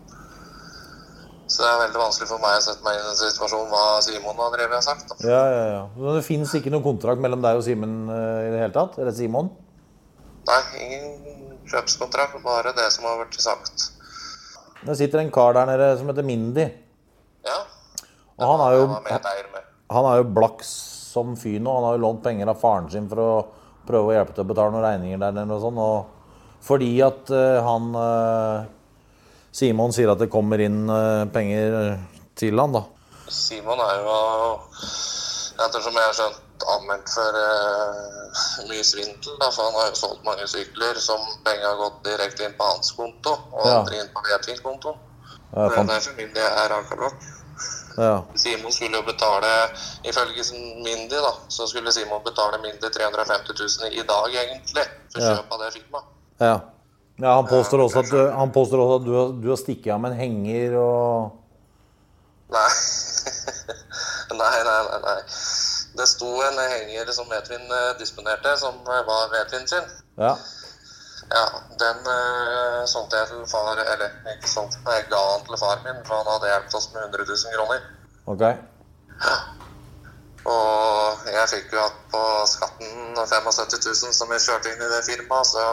Så 1.47 1.63
det 1.63 1.69
er 1.71 1.79
veldig 1.85 2.01
vanskelig 2.01 2.27
for 2.27 2.43
meg 2.43 2.57
å 2.59 2.63
sette 2.65 2.83
meg 2.83 2.97
i 2.99 3.03
en 3.07 3.19
situasjon 3.21 3.69
hva 3.71 3.83
Simon 4.03 4.41
har 4.43 4.55
drevet 4.57 4.81
og 4.81 4.87
sagt. 4.87 5.13
Da. 5.13 5.19
Ja, 5.31 5.43
ja, 5.47 5.67
ja. 5.71 5.83
Men 5.95 6.19
det 6.19 6.25
fins 6.27 6.55
ikke 6.59 6.73
noen 6.75 6.83
kontrakt 6.87 7.23
mellom 7.23 7.45
deg 7.45 7.61
og 7.61 7.63
Simen 7.67 7.93
eh, 8.11 8.49
i 8.49 8.51
det 8.51 8.65
hele 8.65 8.75
tatt? 8.75 8.99
Eller 8.99 9.15
Simon? 9.15 9.53
Nei, 10.47 10.59
ingen 10.83 11.63
kjøpskontrakt, 11.71 12.41
bare 12.43 12.75
det 12.75 12.89
som 12.95 13.07
har 13.07 13.21
vært 13.23 13.39
sagt. 13.43 13.87
Det 14.87 14.99
sitter 14.99 15.23
en 15.23 15.31
kar 15.35 15.55
der 15.55 15.71
nede 15.71 15.93
som 16.01 16.11
heter 16.11 16.27
Mindy. 16.27 16.67
Ja, 17.47 17.63
Og 18.43 18.51
han 18.51 18.63
er 18.67 18.77
jo, 18.77 18.85
han 19.95 20.07
er 20.11 20.19
jo 20.19 20.27
blakk 20.35 20.67
som 20.67 21.35
fy 21.39 21.57
nå. 21.63 21.73
Han 21.79 21.87
har 21.89 21.97
jo 21.97 22.05
lånt 22.09 22.25
penger 22.27 22.51
av 22.51 22.59
faren 22.61 22.91
sin 22.91 23.07
for 23.11 23.23
å 23.23 23.31
prøve 23.87 24.11
å 24.11 24.17
hjelpe 24.19 24.35
til 24.35 24.43
å 24.43 24.51
betale 24.51 24.75
noen 24.75 24.85
regninger 24.85 25.23
der 25.23 25.37
nede 25.39 25.57
og 25.57 25.63
sånn. 25.63 25.79
Og 25.79 26.63
fordi 26.67 26.91
at 27.07 27.31
eh, 27.31 27.63
han 27.63 27.93
eh, 28.03 28.67
Simon 29.57 29.93
sier 29.97 30.11
at 30.13 30.21
det 30.21 30.29
kommer 30.33 30.61
inn 30.61 30.83
eh, 30.93 31.25
penger 31.33 31.77
til 32.37 32.59
han, 32.61 32.75
da. 32.77 32.83
Simon 33.33 33.81
er 33.81 34.03
jo, 34.05 34.17
ettersom 35.65 35.97
jeg 35.97 36.05
har 36.11 36.17
skjønt, 36.19 36.43
anmeldt 36.77 37.11
for 37.13 37.37
uh, 37.37 38.43
mye 38.69 38.85
svindel. 38.85 39.37
Da, 39.41 39.49
for 39.55 39.69
han 39.69 39.79
har 39.81 39.89
jo 39.91 39.99
solgt 39.99 40.23
mange 40.27 40.47
sykler 40.51 40.99
som 41.01 41.21
penger 41.47 41.67
har 41.69 41.81
gått 41.81 41.99
direkte 42.07 42.47
inn 42.47 42.55
på 42.59 42.69
hans 42.69 42.93
konto, 42.97 43.33
og 43.53 43.65
Ja. 43.67 43.79
aldri 43.81 44.01
inn 44.03 44.13
på 44.15 44.25
Vetvins 44.29 44.63
konto. 44.65 44.95
Ja, 45.55 45.65
Det 45.65 45.67
er 45.67 45.75
for 45.77 45.91
derfor 45.91 46.17
Mindy 46.21 46.45
er 46.45 46.77
anklaget. 46.77 47.27
ja. 47.97 48.15
Simon 48.37 48.73
skulle 48.73 49.01
jo 49.01 49.05
betale, 49.09 49.53
ifølge 50.05 50.45
Mindy, 50.85 51.17
da, 51.17 51.33
så 51.49 51.67
skulle 51.67 51.93
Simon 51.93 52.21
betale 52.25 52.61
Mindy 52.63 52.89
350 52.93 53.55
000 53.57 53.93
i 53.93 54.03
dag, 54.13 54.41
egentlig, 54.45 54.87
for 55.13 55.21
kjøp 55.21 55.53
av 55.53 55.65
det 55.65 55.73
firmaet. 55.81 56.05
ja. 56.41 56.57
Ja 57.23 57.35
han 57.39 57.47
påstår 57.49 57.81
også 57.87 57.99
at, 58.05 58.11
du, 58.13 58.19
han 58.39 58.51
påstår 58.53 58.81
også 58.83 58.97
at 59.01 59.07
du, 59.07 59.13
har- 59.17 59.33
du 59.43 59.49
har 59.53 59.57
stikket 59.61 59.93
av 59.95 60.01
med 60.05 60.13
en 60.13 60.19
henger 60.21 60.77
og 60.81 61.43
Nei. 62.53 62.69
Nei, 64.41 64.59
nei, 64.67 64.81
nei. 64.87 64.99
nei. 65.03 65.21
Det 65.97 66.05
sto 66.07 66.29
en 66.45 66.59
henger 66.61 67.09
som 67.17 67.31
Edvin 67.33 67.65
eh, 67.73 67.89
disponerte, 67.99 68.53
som 68.61 68.77
eh, 68.87 69.01
var 69.09 69.33
Edvin 69.41 69.65
sin. 69.67 69.87
Ja. 70.21 70.37
Ja, 71.27 71.43
den 71.81 72.05
uh, 72.07 72.85
solgte 72.87 73.19
jeg 73.19 73.27
til 73.33 73.41
far 73.51 73.81
Eller 73.83 74.13
ikke 74.37 74.47
solgte, 74.47 74.79
jeg 74.87 75.09
ga 75.11 75.23
den 75.33 75.47
til 75.49 75.59
far 75.59 75.81
min, 75.83 75.99
for 76.07 76.21
han 76.21 76.29
hadde 76.37 76.53
hjulpet 76.53 76.77
oss 76.79 76.87
med 76.95 77.03
100 77.03 77.27
000 77.27 77.57
kroner. 77.57 77.81
Ok. 78.31 78.45
Og 80.47 81.27
jeg 81.33 81.49
fikk 81.51 81.73
jo 81.75 81.83
hatt 81.83 81.99
på 82.13 82.23
skatten 82.47 83.19
75 83.19 83.75
000 84.07 84.15
som 84.21 84.31
jeg 84.37 84.45
kjørte 84.47 84.71
inn 84.77 84.85
i 84.87 84.91
det 84.93 85.03
firmaet, 85.09 85.51
så 85.51 85.65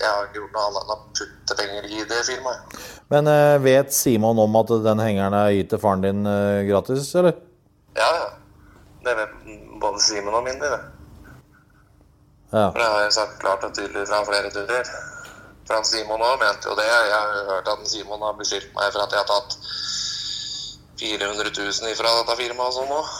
jeg 0.00 0.10
har 0.10 0.26
ikke 0.26 0.40
gjort 0.40 0.56
noe 0.56 0.64
annet 0.68 0.82
enn 0.82 0.94
å 0.94 0.98
putte 1.18 1.56
penger 1.58 1.88
i 1.88 2.02
det 2.10 2.20
firmaet. 2.28 2.76
Men 3.12 3.30
eh, 3.30 3.56
vet 3.64 3.94
Simon 3.94 4.40
om 4.42 4.58
at 4.60 4.72
den 4.84 5.02
hengeren 5.02 5.36
er 5.38 5.54
gitt 5.54 5.70
til 5.72 5.82
faren 5.82 6.04
din 6.04 6.26
eh, 6.28 6.64
gratis, 6.68 7.08
eller? 7.18 7.38
Ja, 7.96 8.10
ja. 8.20 8.28
Det 9.06 9.14
vet 9.20 9.34
både 9.80 10.02
Simon 10.02 10.34
og 10.34 10.44
Mindy, 10.46 10.66
det. 10.66 10.82
Ja. 12.50 12.68
For 12.70 12.80
det 12.80 12.88
har 12.90 13.04
jeg 13.04 13.16
sagt 13.16 13.38
klart 13.42 13.64
og 13.66 13.74
tydelig 13.76 14.06
fra 14.10 14.22
flere 14.26 14.50
turer. 14.54 14.90
For 15.66 15.78
han 15.78 15.88
Simon 15.88 16.22
òg 16.22 16.38
mente 16.42 16.70
jo 16.70 16.76
det. 16.78 16.86
Jeg 16.86 17.10
har 17.14 17.50
hørt 17.50 17.72
at 17.72 17.88
Simon 17.90 18.22
har 18.22 18.38
beskyldt 18.38 18.70
meg 18.76 18.92
for 18.94 19.02
at 19.02 19.14
jeg 19.14 19.22
har 19.22 19.30
tatt 19.32 19.58
400 21.00 21.50
000 21.58 21.92
ifra 21.92 22.14
dette 22.20 22.38
firmaet 22.42 22.70
og 22.70 22.78
sånn 22.78 22.96
òg. 23.00 23.12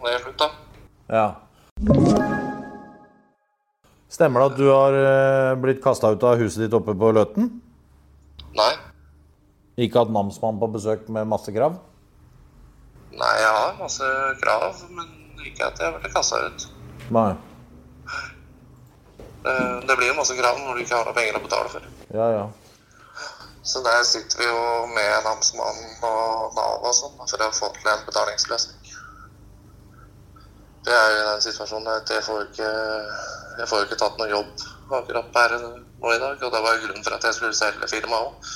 Når 0.00 0.18
slutt, 0.18 0.22
slutta. 0.26 0.52
ja. 1.12 2.38
Stemmer 4.10 4.42
det 4.42 4.48
at 4.50 4.58
du 4.58 4.66
har 4.68 4.96
eh, 4.98 5.56
blitt 5.62 5.82
kasta 5.84 6.10
ut 6.10 6.24
av 6.26 6.40
huset 6.40 6.64
ditt 6.64 6.74
oppe 6.74 6.96
på 6.98 7.12
Løten? 7.14 7.50
Nei. 8.58 8.72
Ikke 9.80 10.02
hatt 10.02 10.10
namsmann 10.12 10.58
på 10.60 10.68
besøk 10.74 11.06
med 11.14 11.28
masse 11.30 11.54
krav? 11.54 11.78
Nei, 13.14 13.34
jeg 13.38 13.52
har 13.54 13.78
masse 13.78 14.08
krav, 14.42 14.82
men 14.96 15.46
ikke 15.46 15.70
at 15.70 15.78
jeg 15.82 15.94
ble 15.94 16.10
kasta 16.14 16.42
ut. 16.46 16.66
Nei. 17.14 17.30
Det, 19.44 19.54
det 19.88 19.96
blir 19.96 20.10
jo 20.10 20.18
masse 20.18 20.36
krav 20.36 20.58
når 20.58 20.76
du 20.76 20.82
ikke 20.84 20.98
har 20.98 21.06
noe 21.08 21.16
penger 21.16 21.38
å 21.38 21.44
betale 21.46 21.72
for. 21.72 21.86
Ja, 22.12 22.26
ja. 22.34 22.44
Så 23.62 23.82
der 23.84 24.02
sitter 24.04 24.38
vi 24.40 24.48
jo 24.48 24.86
med 24.90 25.24
namsmannen 25.24 26.04
og 26.04 26.54
Nav 26.56 26.84
og 26.88 26.94
sånn 26.96 27.16
for 27.20 27.44
å 27.44 27.50
få 27.54 27.68
til 27.76 27.90
en 27.92 28.06
betalingsløsning. 28.08 28.78
Det 30.84 30.94
er 30.96 31.10
jo 31.12 31.24
den 31.28 31.42
situasjonen 31.44 31.90
at 31.92 32.08
jeg 32.08 32.24
får 32.24 32.46
ikke, 32.46 32.70
jeg 33.60 33.68
får 33.68 33.82
jo 33.82 33.86
ikke 33.88 34.00
tatt 34.00 34.18
noe 34.20 34.30
jobb 34.30 34.66
akkurat 34.96 35.36
her 35.36 35.54
nå 35.60 36.12
i 36.14 36.18
dag. 36.20 36.42
Og 36.42 36.52
det 36.52 36.60
var 36.64 36.76
jo 36.76 36.84
grunnen 36.86 37.06
for 37.06 37.16
at 37.16 37.26
jeg 37.28 37.36
skulle 37.36 37.56
selge 37.56 37.88
firmaet 37.90 38.28
òg. 38.30 38.50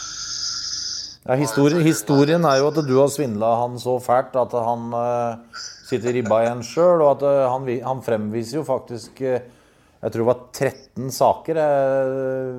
ja 1.24 1.38
historien, 1.40 1.82
historien 1.84 2.44
er 2.48 2.60
jo 2.60 2.70
at 2.72 2.80
du 2.84 2.94
har 2.98 3.10
svindla 3.12 3.54
han 3.62 3.78
så 3.80 3.96
fælt 4.02 4.36
at 4.36 4.52
han 4.66 4.92
uh, 4.92 5.62
sitter 5.88 6.16
ribba 6.16 6.42
igjen 6.44 6.64
sjøl, 6.66 7.04
og 7.04 7.10
at 7.14 7.26
uh, 7.28 7.46
han, 7.52 7.68
han 7.84 8.02
fremviser 8.04 8.60
jo 8.60 8.64
faktisk 8.68 9.22
uh, 9.24 9.40
Jeg 10.04 10.12
tror 10.12 10.20
det 10.20 10.28
var 10.28 10.40
13 10.52 11.12
saker 11.16 11.58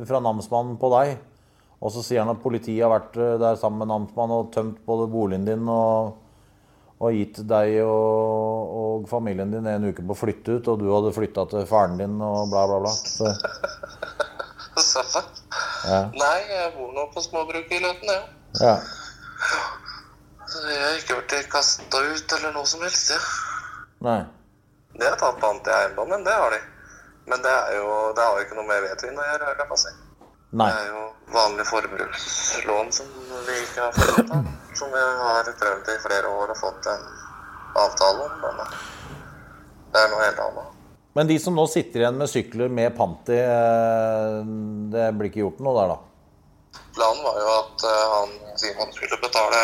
fra 0.10 0.20
namsmannen 0.26 0.80
på 0.82 0.90
deg. 0.96 1.12
Og 1.78 1.92
så 1.94 2.02
sier 2.02 2.24
han 2.24 2.32
at 2.32 2.40
politiet 2.42 2.82
har 2.82 2.90
vært 2.90 3.20
der 3.38 3.60
sammen 3.62 3.84
med 3.84 3.92
namsmannen 3.92 4.40
og 4.40 4.48
tømt 4.56 4.80
både 4.88 5.06
boligen 5.12 5.46
din 5.46 5.70
og, 5.70 6.16
og 7.04 7.12
gitt 7.12 7.42
deg 7.50 7.74
og, 7.84 8.76
og 8.80 9.08
familien 9.12 9.52
din 9.52 9.68
en 9.68 9.88
uke 9.90 10.04
på 10.06 10.16
å 10.16 10.20
flytte 10.20 10.58
ut, 10.60 10.70
og 10.72 10.80
du 10.80 10.88
hadde 10.94 11.12
flytta 11.16 11.44
til 11.52 11.66
faren 11.68 11.98
din 12.00 12.16
og 12.24 12.52
bla, 12.54 12.64
bla, 12.72 12.80
bla. 12.86 12.94
Så, 12.96 13.34
Så, 14.76 15.04
ja. 15.92 16.02
nei, 16.16 16.38
jeg 16.52 16.72
bor 16.78 16.94
nå 16.96 17.08
på 17.14 17.24
småbruket 17.24 17.78
i 17.78 17.84
Løten, 17.84 18.12
jeg. 18.12 18.24
ja. 18.62 18.78
Så 20.46 20.62
jeg 20.72 20.80
har 20.80 20.96
ikke 21.00 21.20
blitt 21.20 21.50
kasta 21.52 22.00
ut 22.00 22.34
eller 22.38 22.56
noe 22.56 22.68
som 22.70 22.84
helst. 22.86 23.12
Ja. 23.12 23.20
Nei. 24.06 24.22
De 24.96 25.04
har 25.04 25.18
tatt 25.20 25.40
pant 25.42 25.68
i 25.68 25.74
eiendommen, 25.76 26.24
det 26.24 26.36
har 26.36 26.54
de. 26.54 26.62
Men 27.28 27.42
det, 27.44 27.52
er 27.52 27.80
jo, 27.80 27.88
det 28.16 28.24
har 28.24 28.38
jo 28.38 28.46
ikke 28.46 28.56
noe 28.60 28.68
med 28.70 28.84
vedtvinn 28.86 29.20
å 29.20 29.26
gjøre. 29.26 29.56
Nei. 30.56 30.70
Det 30.72 30.84
er 30.86 30.92
jo 30.94 31.04
vanlig 31.36 31.66
forbrukslån 31.68 32.92
som 32.96 33.08
vi 33.48 33.56
ikke 33.66 33.88
har 33.90 33.98
fått 33.98 34.32
av. 34.32 34.46
Som 34.80 34.92
vi 34.92 35.00
har 35.00 35.48
prøvd 35.60 35.90
i 35.94 35.94
flere 36.04 36.32
år 36.36 36.50
og 36.52 36.58
fått 36.60 36.88
en 36.92 37.04
avtale 37.80 38.26
om. 38.28 38.42
Men 38.44 38.58
det 39.94 40.02
er 40.02 40.10
noe 40.12 40.24
helt 40.26 40.42
annet. 40.44 40.74
Men 41.16 41.30
de 41.30 41.38
som 41.40 41.56
nå 41.56 41.64
sitter 41.72 42.04
igjen 42.04 42.18
med 42.20 42.28
sykler 42.28 42.74
med 42.76 42.92
pant 42.98 43.32
i, 43.32 43.38
eh, 43.40 44.42
det 44.92 45.06
blir 45.16 45.32
ikke 45.32 45.46
gjort 45.46 45.62
noe 45.64 45.78
der, 45.78 45.94
da? 45.94 46.82
Planen 46.98 47.24
var 47.24 47.40
jo 47.40 47.54
at 47.54 47.88
eh, 47.88 48.04
han 48.18 48.36
Simon 48.60 48.92
skulle 48.98 49.22
betale, 49.24 49.62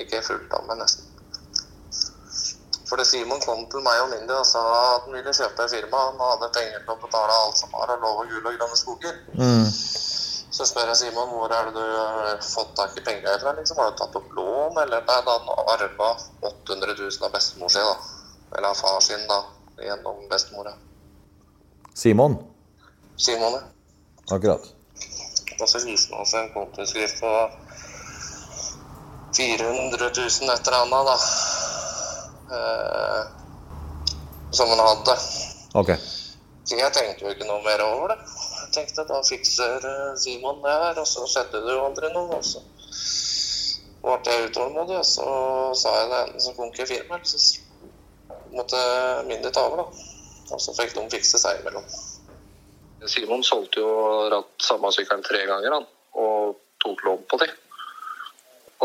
Ikke 0.02 0.26
fullt 0.26 0.50
av, 0.58 0.62
men 0.66 0.78
nesten. 0.82 1.04
Fordi 2.90 3.04
Simon 3.08 3.40
kom 3.40 3.60
til 3.72 3.80
meg 3.86 3.96
og 4.02 4.08
Mindy 4.10 4.34
og 4.36 4.44
sa 4.44 4.60
at 4.66 5.02
han 5.06 5.14
ville 5.14 5.32
kjøpe 5.38 5.68
firma. 5.70 5.98
Han 6.10 6.18
hadde 6.26 6.54
penger 6.58 6.78
til 6.82 6.92
å 6.92 6.98
betale 7.06 7.32
alt 7.44 7.56
som 7.62 7.70
var 7.72 7.88
av 7.94 7.98
lov 8.02 8.14
og 8.20 8.26
gull 8.34 8.46
og 8.50 8.54
grønne 8.58 8.78
skoger. 8.82 9.14
Så 10.52 10.66
spør 10.68 10.90
jeg 10.90 10.98
Simon 11.00 11.30
hvor 11.32 11.52
er 11.56 11.68
det 11.68 11.72
du 11.78 11.80
har 11.80 12.40
fått 12.44 12.74
tak 12.76 12.96
i 13.00 13.04
penger 13.04 13.38
fra? 13.40 13.54
Liksom, 13.56 13.78
har 13.80 13.94
du 13.94 13.96
tatt 13.96 14.16
opp 14.18 14.34
lån, 14.36 14.76
eller 14.82 15.00
nei, 15.08 15.20
da 15.24 15.36
han 15.38 15.48
arva 15.74 16.10
800 16.44 16.92
000 16.98 17.24
av 17.24 17.32
bestemor 17.32 17.72
sin, 17.72 17.88
da. 17.88 17.94
Eller 18.58 18.68
av 18.68 18.76
far 18.76 18.98
sin, 19.00 19.24
da, 19.30 19.38
gjennom 19.80 20.20
bestemora. 20.28 20.74
Simon? 21.96 22.36
Simon, 23.16 23.56
ja. 23.56 23.64
Akkurat. 24.36 24.68
Og 25.60 25.68
så 25.68 25.80
viste 25.86 26.12
han 26.12 26.20
oss 26.26 26.36
en 26.36 26.52
kontoskrift 26.52 27.24
på 27.24 27.32
400 29.36 30.12
000 30.12 30.52
et 30.52 30.68
eller 30.68 30.80
annet, 30.82 31.12
da. 31.12 31.16
Eh, 32.52 33.22
som 34.52 34.68
han 34.68 34.84
hadde. 34.84 35.16
Ok. 35.80 35.96
Så 36.68 36.76
jeg 36.76 36.92
tenkte 36.92 37.24
jo 37.24 37.32
ikke 37.32 37.48
noe 37.48 37.64
mer 37.64 37.80
over 37.88 38.12
det. 38.12 38.20
Tenkte 38.72 39.04
da 39.04 39.18
fikser 39.26 39.84
eh, 39.84 40.14
Simon 40.16 40.62
det 40.64 40.72
her, 40.72 41.00
og 41.02 41.08
så 41.08 41.26
skjedde 41.28 41.60
det 41.64 41.74
jo 41.74 41.84
aldri 41.84 42.08
noe. 42.14 42.38
Og 42.38 42.44
så 42.46 42.62
ble 44.02 44.36
jeg 44.36 44.48
utålmodig, 44.48 44.96
og 44.96 45.06
så 45.06 45.26
sa 45.78 45.92
jeg 45.98 46.08
det 46.12 46.20
ene 46.22 46.44
som 46.46 46.56
konk 46.56 46.80
i 46.80 46.88
firmaet. 46.88 47.28
Så 47.28 47.60
måtte 48.56 48.80
mindre 49.28 49.52
ta 49.52 49.66
over, 49.68 49.84
da. 49.84 50.08
Og 50.52 50.60
så 50.60 50.74
fikk 50.76 50.96
de 50.96 51.04
fikse 51.12 51.40
seg 51.40 51.60
imellom. 51.60 51.84
Simon 53.12 53.44
solgte 53.44 53.82
jo 53.82 53.92
ratt 54.32 54.52
samme 54.62 54.92
sykkelen 54.94 55.24
tre 55.26 55.42
ganger, 55.48 55.76
han. 55.76 55.88
Og 56.22 56.56
tok 56.84 57.04
lån 57.06 57.26
på 57.28 57.40
det. 57.42 57.50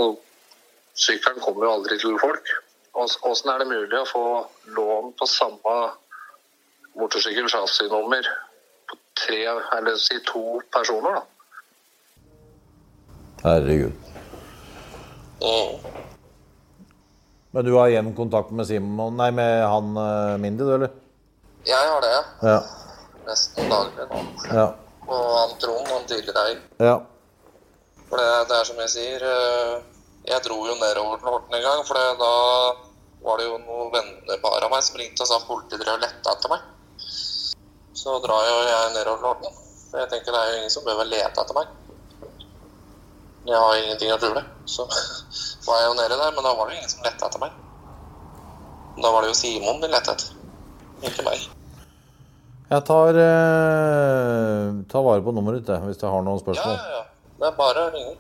Og 0.01 0.17
sykkelen 0.97 1.39
kommer 1.43 1.67
jo 1.67 1.75
aldri 1.77 1.99
til 2.01 2.17
folk. 2.21 2.51
Åssen 2.97 3.53
er 3.53 3.61
det 3.61 3.69
mulig 3.69 4.01
å 4.01 4.09
få 4.09 4.25
lån 4.73 5.13
på 5.19 5.29
samme 5.29 5.77
motorsykkel 6.97 7.49
chassisnummer 7.51 8.25
tre, 9.17 9.39
eller 9.77 9.97
si 10.01 10.19
to 10.27 10.61
personer, 10.73 11.17
da. 11.19 11.23
Herregud. 13.43 13.93
Mm. 15.41 15.73
Men 17.51 17.65
du 17.65 17.73
har 17.77 17.87
jevn 17.93 18.15
kontakt 18.15 18.51
med 18.51 18.67
Simon 18.67 19.15
Nei, 19.17 19.29
med 19.31 19.61
han 19.65 19.97
eh, 19.97 20.37
Mindy, 20.41 20.65
du, 20.65 20.73
eller? 20.75 20.95
Jeg 21.67 21.91
har 21.91 22.01
det, 22.03 22.15
ja. 22.47 22.57
Nesten 23.27 23.69
daglig 23.71 24.07
nå. 24.09 24.23
Ja. 24.49 24.65
Og 25.07 25.29
han 25.37 25.53
Trond, 25.61 25.87
han 25.91 26.09
tidligere 26.09 26.47
eier. 26.47 26.65
ja. 26.89 26.97
For 28.07 28.21
det, 28.21 28.27
det 28.47 28.55
er 28.55 28.67
som 28.69 28.77
jeg 28.79 28.91
sier, 28.93 29.23
eh, 29.27 29.71
jeg 30.29 30.43
dro 30.45 30.61
jo 30.63 30.75
nedover 30.79 31.19
til 31.19 31.27
Horten 31.27 31.57
en 31.57 31.65
gang, 31.65 31.81
for 31.87 31.99
da 32.21 32.31
var 33.25 33.41
det 33.41 33.47
jo 33.49 33.57
noen 33.59 33.89
vennepar 33.91 34.63
av 34.63 34.71
meg 34.71 34.85
som 34.85 34.99
ringte 34.99 35.25
og 35.25 35.29
sa 35.29 35.41
politiet 35.43 35.81
drev 35.83 35.97
og 35.97 36.05
lette 36.05 36.33
etter 36.33 36.53
meg. 36.53 36.63
Så 37.97 38.13
drar 38.21 38.45
jo 38.45 38.57
jeg 38.67 38.93
nedover 38.93 39.31
Horten. 39.31 39.53
For 39.89 40.01
jeg 40.03 40.09
tenker 40.11 40.35
det 40.35 40.39
er 40.41 40.49
jo 40.51 40.57
ingen 40.61 40.73
som 40.73 40.85
behøver 40.85 41.07
lete 41.09 41.41
etter 41.43 41.57
meg. 41.57 41.69
Jeg 43.47 43.61
har 43.63 43.77
ingenting 43.79 44.11
å 44.13 44.17
skjule. 44.21 44.43
Så 44.69 44.85
var 45.67 45.79
jeg 45.81 45.87
jo 45.89 45.95
nede 45.97 46.19
der, 46.19 46.33
men 46.35 46.45
da 46.45 46.51
var 46.59 46.67
det 46.69 46.75
jo 46.75 46.81
ingen 46.81 46.91
som 46.93 47.05
lette 47.07 47.29
etter 47.29 47.41
meg. 47.41 47.55
Da 48.97 49.13
var 49.13 49.23
det 49.23 49.31
jo 49.31 49.37
Simon 49.39 49.81
de 49.81 49.89
lette 49.93 50.13
etter, 50.13 50.33
ikke 51.05 51.25
meg. 51.25 51.45
Jeg 52.67 52.83
tar, 52.83 53.15
eh, 53.23 54.71
tar 54.91 55.05
vare 55.05 55.23
på 55.23 55.31
nummeret 55.31 55.61
ditt, 55.63 55.85
hvis 55.87 56.01
jeg 56.01 56.11
har 56.11 56.25
noen 56.25 56.35
Ja, 56.35 56.43
spørsmål. 56.43 56.73
ja, 56.75 56.97
ja. 56.97 57.03
Det 57.37 57.47
er 57.47 57.55
bare 57.55 57.85
å 57.85 57.91
ringe. 57.93 58.15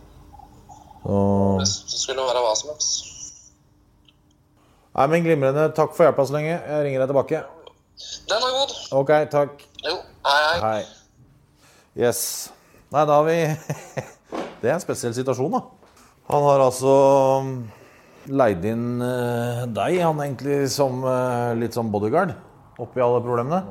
Så... 1.03 1.17
Hvis 1.59 1.73
det 1.91 1.99
skulle 2.05 2.25
være 2.29 2.43
hva 2.45 2.53
som 2.55 2.71
helst. 2.71 3.13
Nei, 4.97 5.07
men 5.11 5.25
Glimrende. 5.25 5.67
Takk 5.77 5.93
for 5.97 6.07
hjelpa 6.07 6.25
så 6.25 6.37
lenge. 6.37 6.53
Jeg 6.55 6.85
ringer 6.85 7.03
deg 7.03 7.11
tilbake. 7.11 7.41
Den 8.29 8.43
er 8.43 8.53
god. 8.53 8.75
Ok, 8.99 9.11
takk. 9.31 9.63
Jo, 9.81 9.95
hei, 10.27 10.41
hei. 10.45 10.59
Hei. 10.61 10.83
Yes. 11.97 12.21
Nei, 12.93 13.03
da 13.09 13.17
har 13.17 13.25
vi 13.25 13.37
Det 14.61 14.69
er 14.69 14.75
en 14.75 14.83
spesiell 14.83 15.15
situasjon, 15.17 15.55
da. 15.55 15.63
Han 16.29 16.43
har 16.45 16.61
altså 16.61 16.93
leid 18.27 18.65
inn 18.67 19.01
eh, 19.01 19.63
deg, 19.71 19.99
han 20.03 20.19
egentlig, 20.23 20.65
som 20.73 20.99
eh, 21.07 21.53
litt 21.57 21.77
som 21.77 21.89
bodyguard 21.93 22.33
oppi 22.77 23.01
alle 23.01 23.21
problemene. 23.25 23.61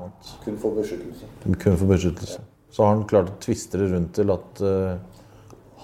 Kun 0.42 0.56
for 0.58 0.78
beskyttelse. 0.78 1.28
Kun 1.44 1.76
for 1.76 1.90
beskyttelse. 1.90 2.40
Så 2.72 2.82
har 2.82 2.94
han 2.94 3.04
klart 3.08 3.30
å 3.30 3.36
tviste 3.44 3.78
det 3.78 3.90
rundt 3.92 4.16
til 4.16 4.32
at 4.34 4.62
eh, 4.64 4.96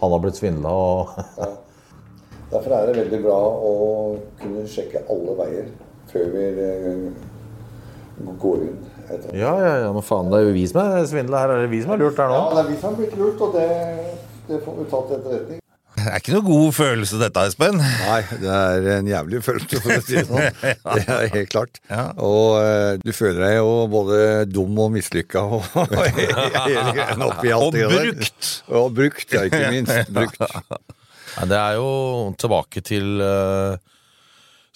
han 0.01 0.15
har 0.17 0.23
blitt 0.25 0.41
svindla 0.41 0.73
og 0.73 1.13
ja. 1.43 1.53
Derfor 2.53 2.75
er 2.77 2.91
det 2.91 3.05
veldig 3.05 3.21
bra 3.25 3.37
å 3.65 3.77
kunne 4.41 4.67
sjekke 4.69 5.07
alle 5.13 5.37
veier 5.39 5.71
før 6.11 6.35
vi 6.35 6.49
går 8.43 8.67
inn. 8.69 8.77
Etter. 9.09 9.33
Ja, 9.37 9.55
ja, 9.61 9.73
ja, 9.87 9.89
men 9.93 10.05
faen, 10.07 10.31
det 10.33 10.39
er 10.41 10.47
jo 10.49 10.55
vi 10.57 10.67
som 10.71 10.83
er 10.85 11.09
svindla 11.11 11.43
her. 11.45 11.57
Er 11.57 11.67
det 11.67 11.73
vi 11.73 11.83
som 11.83 11.95
har 11.95 12.01
lurt 12.01 12.21
her 12.21 12.31
nå? 12.33 12.39
Ja, 12.39 12.55
det 12.55 12.63
er 12.65 12.71
vi 12.71 12.79
som 12.81 12.93
har 12.93 13.01
blitt 13.01 13.19
lurt, 13.19 13.43
og 13.43 13.59
det, 13.59 13.67
det 14.49 14.63
får 14.65 14.79
vi 14.79 14.87
ta 14.93 15.03
til 15.09 15.19
etterretning. 15.19 15.59
Det 15.93 16.09
er 16.09 16.23
ikke 16.23 16.33
noe 16.35 16.45
god 16.47 16.73
følelse 16.75 17.19
dette, 17.21 17.43
Espen. 17.47 17.77
Nei, 17.79 18.21
det 18.41 18.49
er 18.51 18.87
en 18.97 19.11
jævlig 19.11 19.43
følelse, 19.45 19.81
for 19.85 19.93
å 19.95 19.99
si 20.03 20.17
det 20.17 20.25
sånn. 20.27 20.57
Det 20.97 21.03
er 21.05 21.29
helt 21.35 21.51
klart. 21.53 21.79
Ja. 21.91 22.07
Og 22.17 22.57
eh, 22.63 22.95
du 23.05 23.13
føler 23.15 23.45
deg 23.45 23.55
jo 23.59 23.75
både 23.93 24.17
dum 24.51 24.81
og 24.83 24.91
mislykka 24.97 25.45
og 25.59 25.69
hele 25.77 26.39
greia 26.97 27.29
oppi 27.29 27.53
alt 27.55 27.77
det 27.77 27.85
der. 27.85 27.95
brukt. 28.09 28.51
Og 28.73 28.89
brukt, 28.97 29.37
ja, 29.37 29.45
ikke 29.47 29.71
minst. 29.77 30.11
Brukt. 30.17 30.41
Det 31.53 31.59
er 31.61 31.79
jo 31.79 31.93
tilbake 32.41 32.83
til 32.85 33.23
eh, 33.25 33.92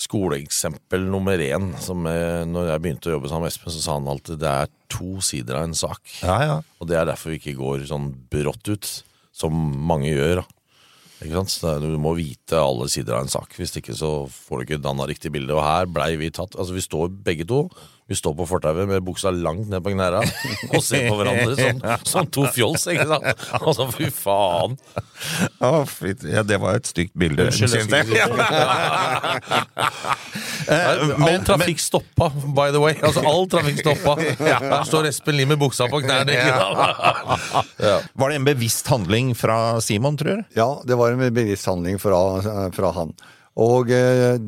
skoleeksempel 0.00 1.06
nummer 1.08 1.40
én. 1.40 1.70
Som 1.82 2.06
jeg, 2.08 2.48
når 2.50 2.72
jeg 2.72 2.84
begynte 2.84 3.10
å 3.10 3.16
jobbe 3.16 3.30
sammen 3.32 3.46
med 3.46 3.54
Espen, 3.54 3.74
så 3.74 3.82
sa 3.82 3.96
han 3.96 4.10
alltid 4.12 4.42
det 4.42 4.52
er 4.52 4.74
to 4.92 5.22
sider 5.24 5.58
av 5.60 5.68
en 5.68 5.78
sak. 5.78 6.02
Ja, 6.20 6.36
ja. 6.44 6.58
Og 6.80 6.90
det 6.90 6.98
er 7.00 7.08
derfor 7.08 7.32
vi 7.32 7.40
ikke 7.40 7.56
går 7.58 7.86
sånn 7.88 8.12
brått 8.32 8.68
ut, 8.72 8.90
som 9.36 9.56
mange 9.88 10.12
gjør. 10.12 10.44
Ikke 11.24 11.40
sant? 11.40 11.80
Du 11.80 11.96
må 12.00 12.12
vite 12.18 12.60
alle 12.60 12.90
sider 12.92 13.16
av 13.16 13.24
en 13.24 13.32
sak. 13.32 13.54
Hvis 13.56 13.72
ikke 13.80 13.96
så 13.96 14.12
får 14.28 14.58
du 14.58 14.66
ikke 14.66 14.82
danna 14.84 15.06
riktig 15.08 15.32
bilde. 15.32 15.54
Og 15.56 15.64
her 15.64 15.88
blei 15.88 16.12
vi 16.20 16.28
tatt. 16.34 16.58
Altså 16.60 16.76
Vi 16.76 16.84
står 16.84 17.14
begge 17.24 17.48
to 17.48 17.64
Vi 18.06 18.14
står 18.14 18.36
på 18.38 18.44
fortauet 18.46 18.86
med 18.86 19.02
buksa 19.02 19.32
langt 19.34 19.66
ned 19.70 19.82
på 19.82 19.90
knærne 19.90 20.20
og 20.76 20.82
ser 20.84 21.08
på 21.10 21.16
hverandre 21.18 21.56
som, 21.58 21.80
som 22.06 22.28
to 22.30 22.44
fjols. 22.54 22.84
ikke 22.92 23.06
sant? 23.10 23.26
Altså, 23.58 23.88
fy 23.96 24.06
faen. 24.14 24.76
Å, 25.58 25.72
ja, 26.30 26.44
det 26.46 26.60
var 26.62 26.78
et 26.78 26.86
stygt 26.86 27.16
bilde. 27.18 27.48
Unnskyld, 27.50 27.90
jeg 27.90 28.06
Eh, 30.66 30.88
All 30.90 31.12
men- 31.20 31.44
trafikk 31.46 31.78
stoppa, 31.78 32.26
by 32.56 32.72
the 32.74 32.80
way. 32.82 32.96
Altså, 32.98 33.22
all 33.22 33.44
trafikk 33.50 33.78
stoppa. 33.84 34.16
Her 34.42 34.82
står 34.88 35.06
Espen 35.12 35.36
Lie 35.38 35.46
med 35.46 35.60
buksa 35.60 35.86
på 35.90 36.00
knærne. 36.02 36.34
ikke 36.34 36.56
sant? 36.58 37.70
Ja. 37.86 37.92
Var 38.18 38.32
det 38.32 38.38
en 38.40 38.48
bevisst 38.48 38.90
handling 38.90 39.30
fra 39.38 39.58
Simon, 39.84 40.18
tror 40.18 40.40
du? 40.40 40.48
Ja, 40.58 40.66
det 40.86 40.98
var 40.98 41.14
en 41.14 41.22
bevisst 41.36 41.68
handling 41.70 42.00
fra, 42.02 42.18
fra 42.74 42.90
han. 42.98 43.14
Og 43.62 43.92
eh, 43.94 44.40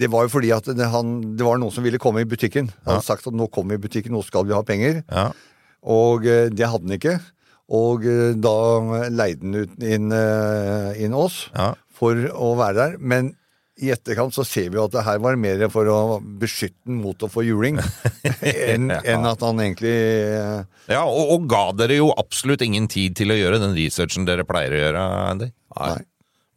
det 0.00 0.08
var 0.12 0.24
jo 0.26 0.32
fordi 0.32 0.50
at 0.56 0.68
det, 0.76 0.86
han, 0.92 1.10
det 1.36 1.44
var 1.46 1.58
noen 1.60 1.74
som 1.74 1.84
ville 1.84 2.00
komme 2.00 2.22
i 2.24 2.28
butikken. 2.28 2.70
Han 2.86 2.96
hadde 2.96 3.06
sagt 3.06 3.26
at 3.28 3.36
nå 3.36 3.46
kommer 3.52 3.76
vi 3.76 3.82
i 3.82 3.86
butikken, 3.88 4.14
nå 4.16 4.22
skal 4.26 4.46
vi 4.48 4.56
ha 4.56 4.62
penger. 4.66 5.02
Ja. 5.12 5.26
Og 5.84 6.24
eh, 6.28 6.48
det 6.52 6.68
hadde 6.68 6.86
han 6.88 6.96
ikke. 6.96 7.18
Og 7.76 8.06
eh, 8.08 8.32
da 8.40 8.54
leide 9.12 9.44
han 9.44 9.60
ut 9.60 9.84
inn, 9.84 10.08
eh, 10.16 11.04
inn 11.04 11.14
oss 11.16 11.44
Ja. 11.54 11.74
for 12.00 12.16
å 12.32 12.54
være 12.58 12.78
der. 12.80 12.96
Men 12.98 13.34
i 13.80 13.88
etterkant 13.94 14.34
så 14.36 14.42
ser 14.44 14.66
vi 14.68 14.76
jo 14.76 14.82
at 14.88 14.92
det 14.92 15.04
her 15.06 15.20
var 15.24 15.38
mer 15.40 15.62
for 15.72 15.88
å 15.88 15.98
beskytte 16.20 16.76
den 16.84 16.98
mot 17.00 17.22
å 17.24 17.30
få 17.32 17.44
juling, 17.46 17.78
enn 18.44 18.90
enn 18.92 19.24
at 19.30 19.40
han 19.46 19.62
egentlig 19.62 19.94
Ja, 20.90 21.06
og, 21.06 21.30
og 21.36 21.46
ga 21.48 21.62
dere 21.78 21.96
jo 22.00 22.10
absolutt 22.20 22.60
ingen 22.66 22.90
tid 22.92 23.16
til 23.16 23.32
å 23.32 23.38
gjøre 23.38 23.60
den 23.62 23.72
researchen 23.78 24.26
dere 24.28 24.44
pleier 24.48 24.74
å 24.76 24.82
gjøre, 24.82 25.04
Andy. 25.30 25.48
Nei. 25.78 25.94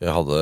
Jeg 0.03 0.11
hadde, 0.17 0.39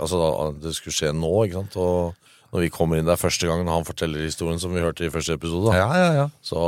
altså 0.00 0.22
Det 0.62 0.72
skulle 0.78 0.96
skje 0.96 1.10
nå, 1.12 1.32
ikke 1.44 1.60
sant. 1.66 1.76
Og 1.76 2.21
når 2.52 2.66
vi 2.66 2.68
kommer 2.68 2.98
inn 3.00 3.06
der 3.08 3.16
første 3.16 3.48
gangen 3.48 3.64
og 3.64 3.78
han 3.78 3.86
forteller 3.88 4.26
historien 4.26 4.58
som 4.60 4.74
vi 4.76 4.82
hørte 4.84 5.06
i 5.06 5.10
første 5.12 5.32
episode, 5.38 5.72
Ja, 5.72 5.86
ja, 5.96 6.08
ja. 6.18 6.24
så, 6.44 6.60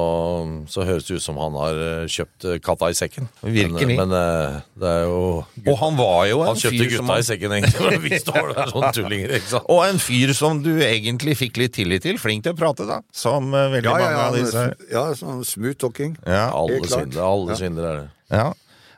så 0.72 0.86
høres 0.88 1.04
det 1.04 1.18
ut 1.18 1.24
som 1.26 1.36
han 1.36 1.52
har 1.60 1.76
eh, 1.76 2.06
kjøpt 2.08 2.46
eh, 2.48 2.56
katta 2.64 2.88
i 2.88 2.96
sekken. 2.96 3.28
Virkelig. 3.44 3.98
Men, 3.98 4.08
men 4.08 4.16
eh, 4.16 4.56
det 4.80 4.92
er 4.94 5.04
jo 5.10 5.18
Og 5.44 5.76
han 5.82 5.98
var 6.00 6.24
jo 6.30 6.40
en 6.40 6.48
Han 6.54 6.62
kjøpte 6.62 6.86
fyr 6.86 6.96
som 6.96 7.04
gutta 7.10 7.18
i 7.20 7.26
sekken, 7.28 7.56
egentlig. 7.58 8.00
Vi 8.06 8.22
står 8.24 8.50
der 8.54 8.72
sånn 8.72 8.88
tullinger, 8.96 9.36
ikke 9.36 9.52
sant. 9.52 9.68
Og 9.76 9.84
en 9.90 10.00
fyr 10.06 10.34
som 10.40 10.64
du 10.64 10.72
egentlig 10.88 11.36
fikk 11.42 11.60
litt 11.60 11.76
tillit 11.76 12.06
til. 12.08 12.16
Flink 12.22 12.48
til 12.48 12.56
å 12.56 12.60
prate, 12.64 12.88
da. 12.88 13.02
Som 13.12 13.52
veldig 13.52 13.84
Ja, 13.84 13.94
ja, 14.00 14.08
mange 14.08 14.26
av 14.30 14.40
disse. 14.40 14.66
ja. 14.88 14.90
ja 14.96 15.06
sånn 15.20 15.44
smooth 15.44 15.76
talking. 15.84 16.16
Ja, 16.24 16.48
Alle 16.56 16.80
svindlere, 16.88 17.28
alle 17.28 17.60
svindlere 17.60 17.92
er 17.92 18.04
det. 18.06 18.12
ja. 18.40 18.50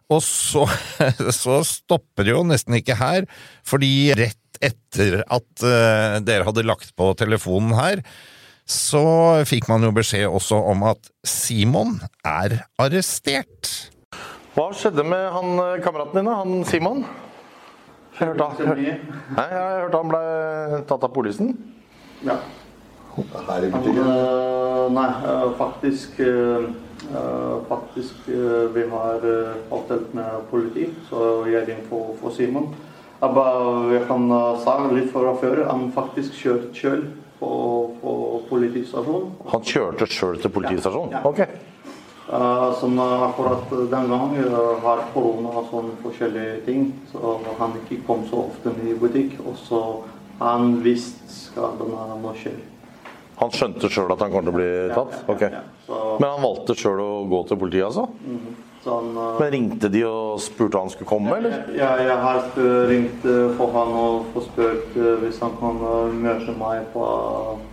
Og 0.07 0.21
så, 0.23 0.63
så 1.35 1.57
stopper 1.67 2.23
det 2.29 2.31
jo 2.31 2.45
nesten 2.47 2.77
ikke 2.79 2.95
her, 3.01 3.25
fordi 3.67 4.13
rett 4.15 4.39
etter 4.65 5.21
at 5.27 5.65
uh, 5.65 6.17
dere 6.25 6.47
hadde 6.49 6.65
lagt 6.67 6.95
på 6.97 7.11
telefonen 7.19 7.75
her, 7.79 8.03
så 8.67 9.45
fikk 9.47 9.69
man 9.71 9.85
jo 9.87 9.93
beskjed 9.95 10.27
også 10.27 10.59
om 10.73 10.83
at 10.91 11.11
Simon 11.27 12.01
er 12.27 12.57
arrestert. 12.83 13.71
Hva 14.57 14.71
skjedde 14.75 15.05
med 15.07 15.27
han 15.35 15.53
eh, 15.63 15.77
kameraten 15.85 16.17
din. 16.19 16.31
Han 16.33 16.65
Simon? 16.67 17.05
Jeg 18.17 18.31
hørte, 18.33 18.47
han- 18.49 18.81
Nei, 19.37 19.47
jeg 19.53 19.83
hørte 19.85 20.01
han 20.01 20.09
ble 20.11 20.23
tatt 20.89 21.05
av 21.05 21.13
politiet. 21.13 21.55
Ja. 22.25 22.39
Her 23.17 23.67
i 23.67 23.71
butikken. 23.71 24.03
eh, 24.03 24.87
nei, 24.97 25.09
faktisk 25.61 26.19
Faktisk 27.69 28.27
vi 28.75 28.83
har 28.91 29.23
avtalt 29.71 30.15
med 30.17 30.47
politi, 30.51 30.89
så 31.11 31.45
jeg 31.47 31.69
ringer 31.69 31.85
for, 31.91 32.17
for 32.19 32.35
Simon. 32.35 32.73
Jeg 33.21 34.03
kan 34.09 34.27
uh, 34.29 34.59
si 34.61 34.75
litt 34.93 35.09
fra 35.13 35.33
før. 35.41 35.63
Han 35.71 35.89
faktisk 35.95 36.37
kjørte 36.37 36.75
selv 36.77 37.07
på, 37.41 37.49
på 38.03 38.13
politistasjonen. 38.51 39.33
Han 39.53 39.65
kjørte 39.65 40.09
sjøl 40.11 40.37
til 40.43 40.53
politistasjonen? 40.53 41.17
Ja. 41.17 41.23
Ok. 41.25 41.41
Uh, 42.27 42.75
som 42.81 42.99
uh, 42.99 43.29
akkurat 43.29 43.71
den 43.71 44.11
gang 44.11 44.37
uh, 44.43 44.77
har 44.83 45.05
korona 45.15 45.53
og 45.63 45.69
sånne 45.71 45.97
forskjellige 46.03 46.61
ting, 46.67 46.89
så 47.13 47.37
han 47.61 47.77
ikke 47.85 48.03
kom 48.09 48.27
så 48.29 48.49
ofte 48.51 48.75
i 48.85 48.97
butikk. 49.01 49.39
Og 49.47 49.57
så 49.63 49.83
han 50.43 50.75
visste 50.85 51.31
skadene 51.33 52.21
må 52.21 52.35
skje. 52.37 52.53
Han 53.41 53.53
skjønte 53.53 53.89
sjøl 53.93 54.13
at 54.13 54.25
han 54.25 54.33
kom 54.33 54.45
til 54.45 54.53
å 54.53 54.57
bli 54.57 54.71
tatt? 54.93 55.19
Ok. 55.33 55.45
Ja, 55.45 55.65
så, 55.87 56.05
Men 56.21 56.31
han 56.35 56.45
valgte 56.45 56.77
sjøl 56.77 57.01
å 57.05 57.11
gå 57.31 57.45
til 57.49 57.61
politiet, 57.65 57.89
altså? 57.89 58.09
Mm 58.25 58.41
han, 58.41 58.66
uh, 58.89 59.39
Men 59.41 59.51
ringte 59.53 59.89
de 59.93 60.03
og 60.07 60.41
spurte 60.41 60.79
han 60.79 60.91
skulle 60.93 61.09
komme, 61.09 61.37
eller? 61.37 61.57
Ja, 61.77 61.91
jeg 62.01 62.17
har 62.23 62.41
sp- 62.47 62.87
ringt 62.91 63.25
uh, 63.27 63.53
for 63.59 63.73
han 63.75 63.95
og 63.99 64.43
spurt 64.47 64.97
uh, 64.97 65.15
hvis 65.23 65.41
han 65.43 65.55
kan 65.61 65.81
møte 66.23 66.55
meg 66.59 66.87
på 66.95 67.07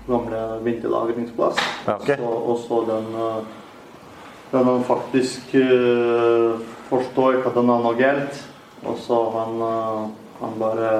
gamle 0.07 0.41
vinterlagringsplass. 0.65 1.59
Ja, 1.87 1.95
ok. 1.99 2.07
så, 2.17 2.31
og 2.51 2.57
så 2.67 2.81
den, 2.89 3.09
den 4.51 4.65
han 4.71 4.83
faktisk 4.87 5.53
uh, 5.55 6.59
forstår 6.89 7.39
ikke 7.39 7.53
at 7.53 7.59
den 7.61 7.69
er 7.69 7.83
noe 7.87 7.95
galt. 7.99 8.43
Og 8.83 8.97
så 8.99 9.19
han, 9.37 9.61
uh, 9.63 10.07
han 10.41 10.55
bare 10.59 10.93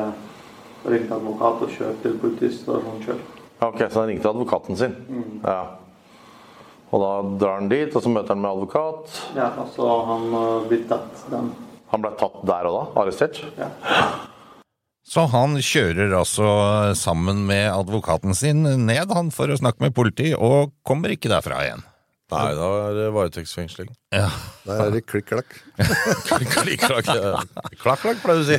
ringte 0.88 1.15
advokat 1.15 1.62
og 1.63 1.71
kjørte 1.78 2.02
til 2.04 2.19
politistasjonen. 2.19 3.08
Ja, 3.62 3.67
Ok, 3.69 3.80
Så 3.89 3.99
han 4.02 4.10
ringte 4.10 4.28
advokaten 4.30 4.76
sin? 4.76 4.95
Ja. 5.43 5.62
Og 6.93 7.01
da 7.01 7.13
drar 7.41 7.58
han 7.58 7.71
dit, 7.71 7.89
og 7.89 8.03
så 8.06 8.12
møter 8.13 8.36
han 8.36 8.43
med 8.43 8.51
advokat. 8.53 9.15
Ja, 9.38 9.49
og 9.63 9.71
så 9.73 9.88
han 10.12 10.27
uh, 10.29 10.67
blitt 10.69 10.86
tatt 10.91 11.23
den. 11.32 11.49
Han 11.93 12.03
ble 12.06 12.13
tatt 12.19 12.38
der 12.45 12.69
og 12.69 12.75
da? 12.75 12.84
Arrestert? 13.01 13.41
Ja. 13.58 13.71
Så 15.03 15.25
han 15.34 15.58
kjører 15.60 16.13
altså 16.15 16.45
sammen 16.95 17.43
med 17.49 17.67
advokaten 17.73 18.38
sin 18.38 18.63
ned 18.86 19.12
han 19.13 19.34
for 19.36 19.51
å 19.51 19.58
snakke 19.60 19.84
med 19.84 19.95
politiet, 19.97 20.38
og 20.38 20.71
kommer 20.88 21.12
ikke 21.13 21.34
derfra 21.34 21.60
igjen. 21.65 21.84
Nei, 22.34 22.56
da 22.58 22.67
er 22.88 22.98
det 22.98 23.06
varetektsfengsling. 23.15 23.89
Ja. 24.13 24.28
Da 24.65 24.78
er 24.86 24.93
det 24.93 25.04
klikk-klakk. 25.10 25.56
Klikk-klakk, 26.30 27.10
klakk-klakk, 27.82 28.22
pleier 28.24 28.39
du 28.39 28.43
å 28.43 28.48
si. 28.48 28.58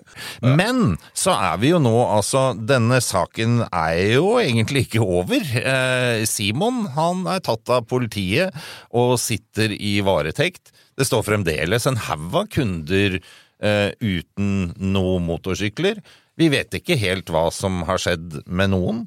Men 0.60 0.96
så 1.16 1.34
er 1.34 1.58
vi 1.62 1.72
jo 1.72 1.80
nå, 1.82 1.92
altså 2.04 2.44
Denne 2.56 3.00
saken 3.04 3.64
er 3.68 4.14
jo 4.14 4.36
egentlig 4.42 4.86
ikke 4.86 5.04
over. 5.04 5.42
Eh, 5.42 6.24
Simon 6.30 6.84
han 6.94 7.24
er 7.30 7.42
tatt 7.44 7.70
av 7.74 7.86
politiet 7.90 8.54
og 8.94 9.16
sitter 9.22 9.74
i 9.74 9.96
varetekt. 10.06 10.72
Det 10.94 11.06
står 11.08 11.26
fremdeles 11.26 11.88
en 11.90 11.98
haug 12.08 12.38
av 12.38 12.50
kunder 12.54 13.18
eh, 13.18 13.90
uten 13.98 14.70
noen 14.78 15.26
motorsykler. 15.26 16.00
Vi 16.38 16.50
vet 16.50 16.74
ikke 16.74 16.96
helt 16.98 17.30
hva 17.30 17.46
som 17.54 17.82
har 17.88 18.00
skjedd 18.02 18.40
med 18.46 18.72
noen. 18.74 19.04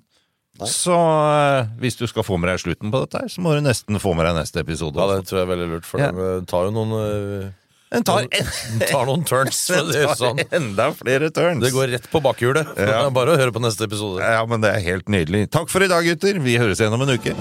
Så 0.65 0.95
eh, 0.97 1.67
hvis 1.77 1.99
du 1.99 2.07
skal 2.09 2.23
få 2.25 2.39
med 2.41 2.49
deg 2.49 2.63
slutten 2.63 2.89
på 2.93 3.03
dette, 3.03 3.19
her, 3.21 3.29
så 3.29 3.43
må 3.45 3.53
du 3.53 3.61
nesten 3.61 3.99
få 4.01 4.15
med 4.17 4.25
deg 4.25 4.39
neste 4.39 4.63
episode. 4.63 4.97
Ja, 4.97 5.19
det 5.19 5.27
tror 5.29 5.43
jeg 5.43 5.45
er 5.47 5.51
veldig 5.53 5.67
lurt, 5.75 5.85
for 5.85 6.01
Ja. 6.01 6.09
det 6.15 6.47
tar 6.49 6.65
jo 6.65 6.71
noen 6.73 6.95
eh, 6.97 7.51
Den 7.93 8.03
tar, 8.03 8.25
tar 8.91 9.05
noen 9.07 9.23
turns. 9.29 9.59
å 9.71 10.15
sånn. 10.17 10.41
enda 10.59 10.89
flere 10.97 11.29
turns. 11.31 11.61
Det 11.63 11.71
går 11.75 11.93
rett 11.93 12.09
på 12.11 12.19
bakhjulet. 12.25 12.73
Ja. 12.81 13.05
Bare 13.13 13.35
å 13.35 13.39
høre 13.39 13.53
på 13.55 13.61
neste 13.63 13.85
episode. 13.85 14.19
Ja, 14.25 14.41
men 14.49 14.65
det 14.65 14.73
er 14.73 14.81
helt 14.83 15.07
nydelig. 15.13 15.45
Takk 15.53 15.69
for 15.71 15.85
i 15.85 15.87
dag, 15.91 16.03
gutter. 16.09 16.41
Vi 16.43 16.57
høres 16.59 16.81
igjen 16.81 16.97
om 16.97 17.05
en 17.05 17.13
uke. 17.15 17.37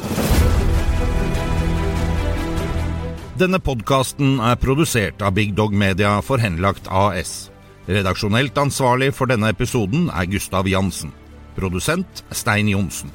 Denne 3.36 3.58
podkasten 3.60 4.38
er 4.40 4.56
produsert 4.56 5.20
av 5.20 5.34
Big 5.36 5.50
Dog 5.58 5.74
Media 5.76 6.14
for 6.24 6.40
Henlagt 6.40 6.86
AS. 6.88 7.50
Redaksjonelt 7.86 8.56
ansvarlig 8.58 9.10
for 9.14 9.28
denne 9.28 9.50
episoden 9.52 10.06
er 10.08 10.28
Gustav 10.30 10.66
Jansen. 10.70 11.12
Produsent 11.56 12.24
Stein 12.30 12.68
Johnsen. 12.68 13.10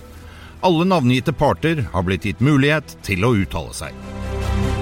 Alle 0.61 0.85
navngitte 0.85 1.33
parter 1.33 1.85
har 1.93 2.05
blitt 2.05 2.25
gitt 2.25 2.41
mulighet 2.43 2.97
til 3.05 3.25
å 3.25 3.33
uttale 3.37 3.73
seg. 3.73 4.80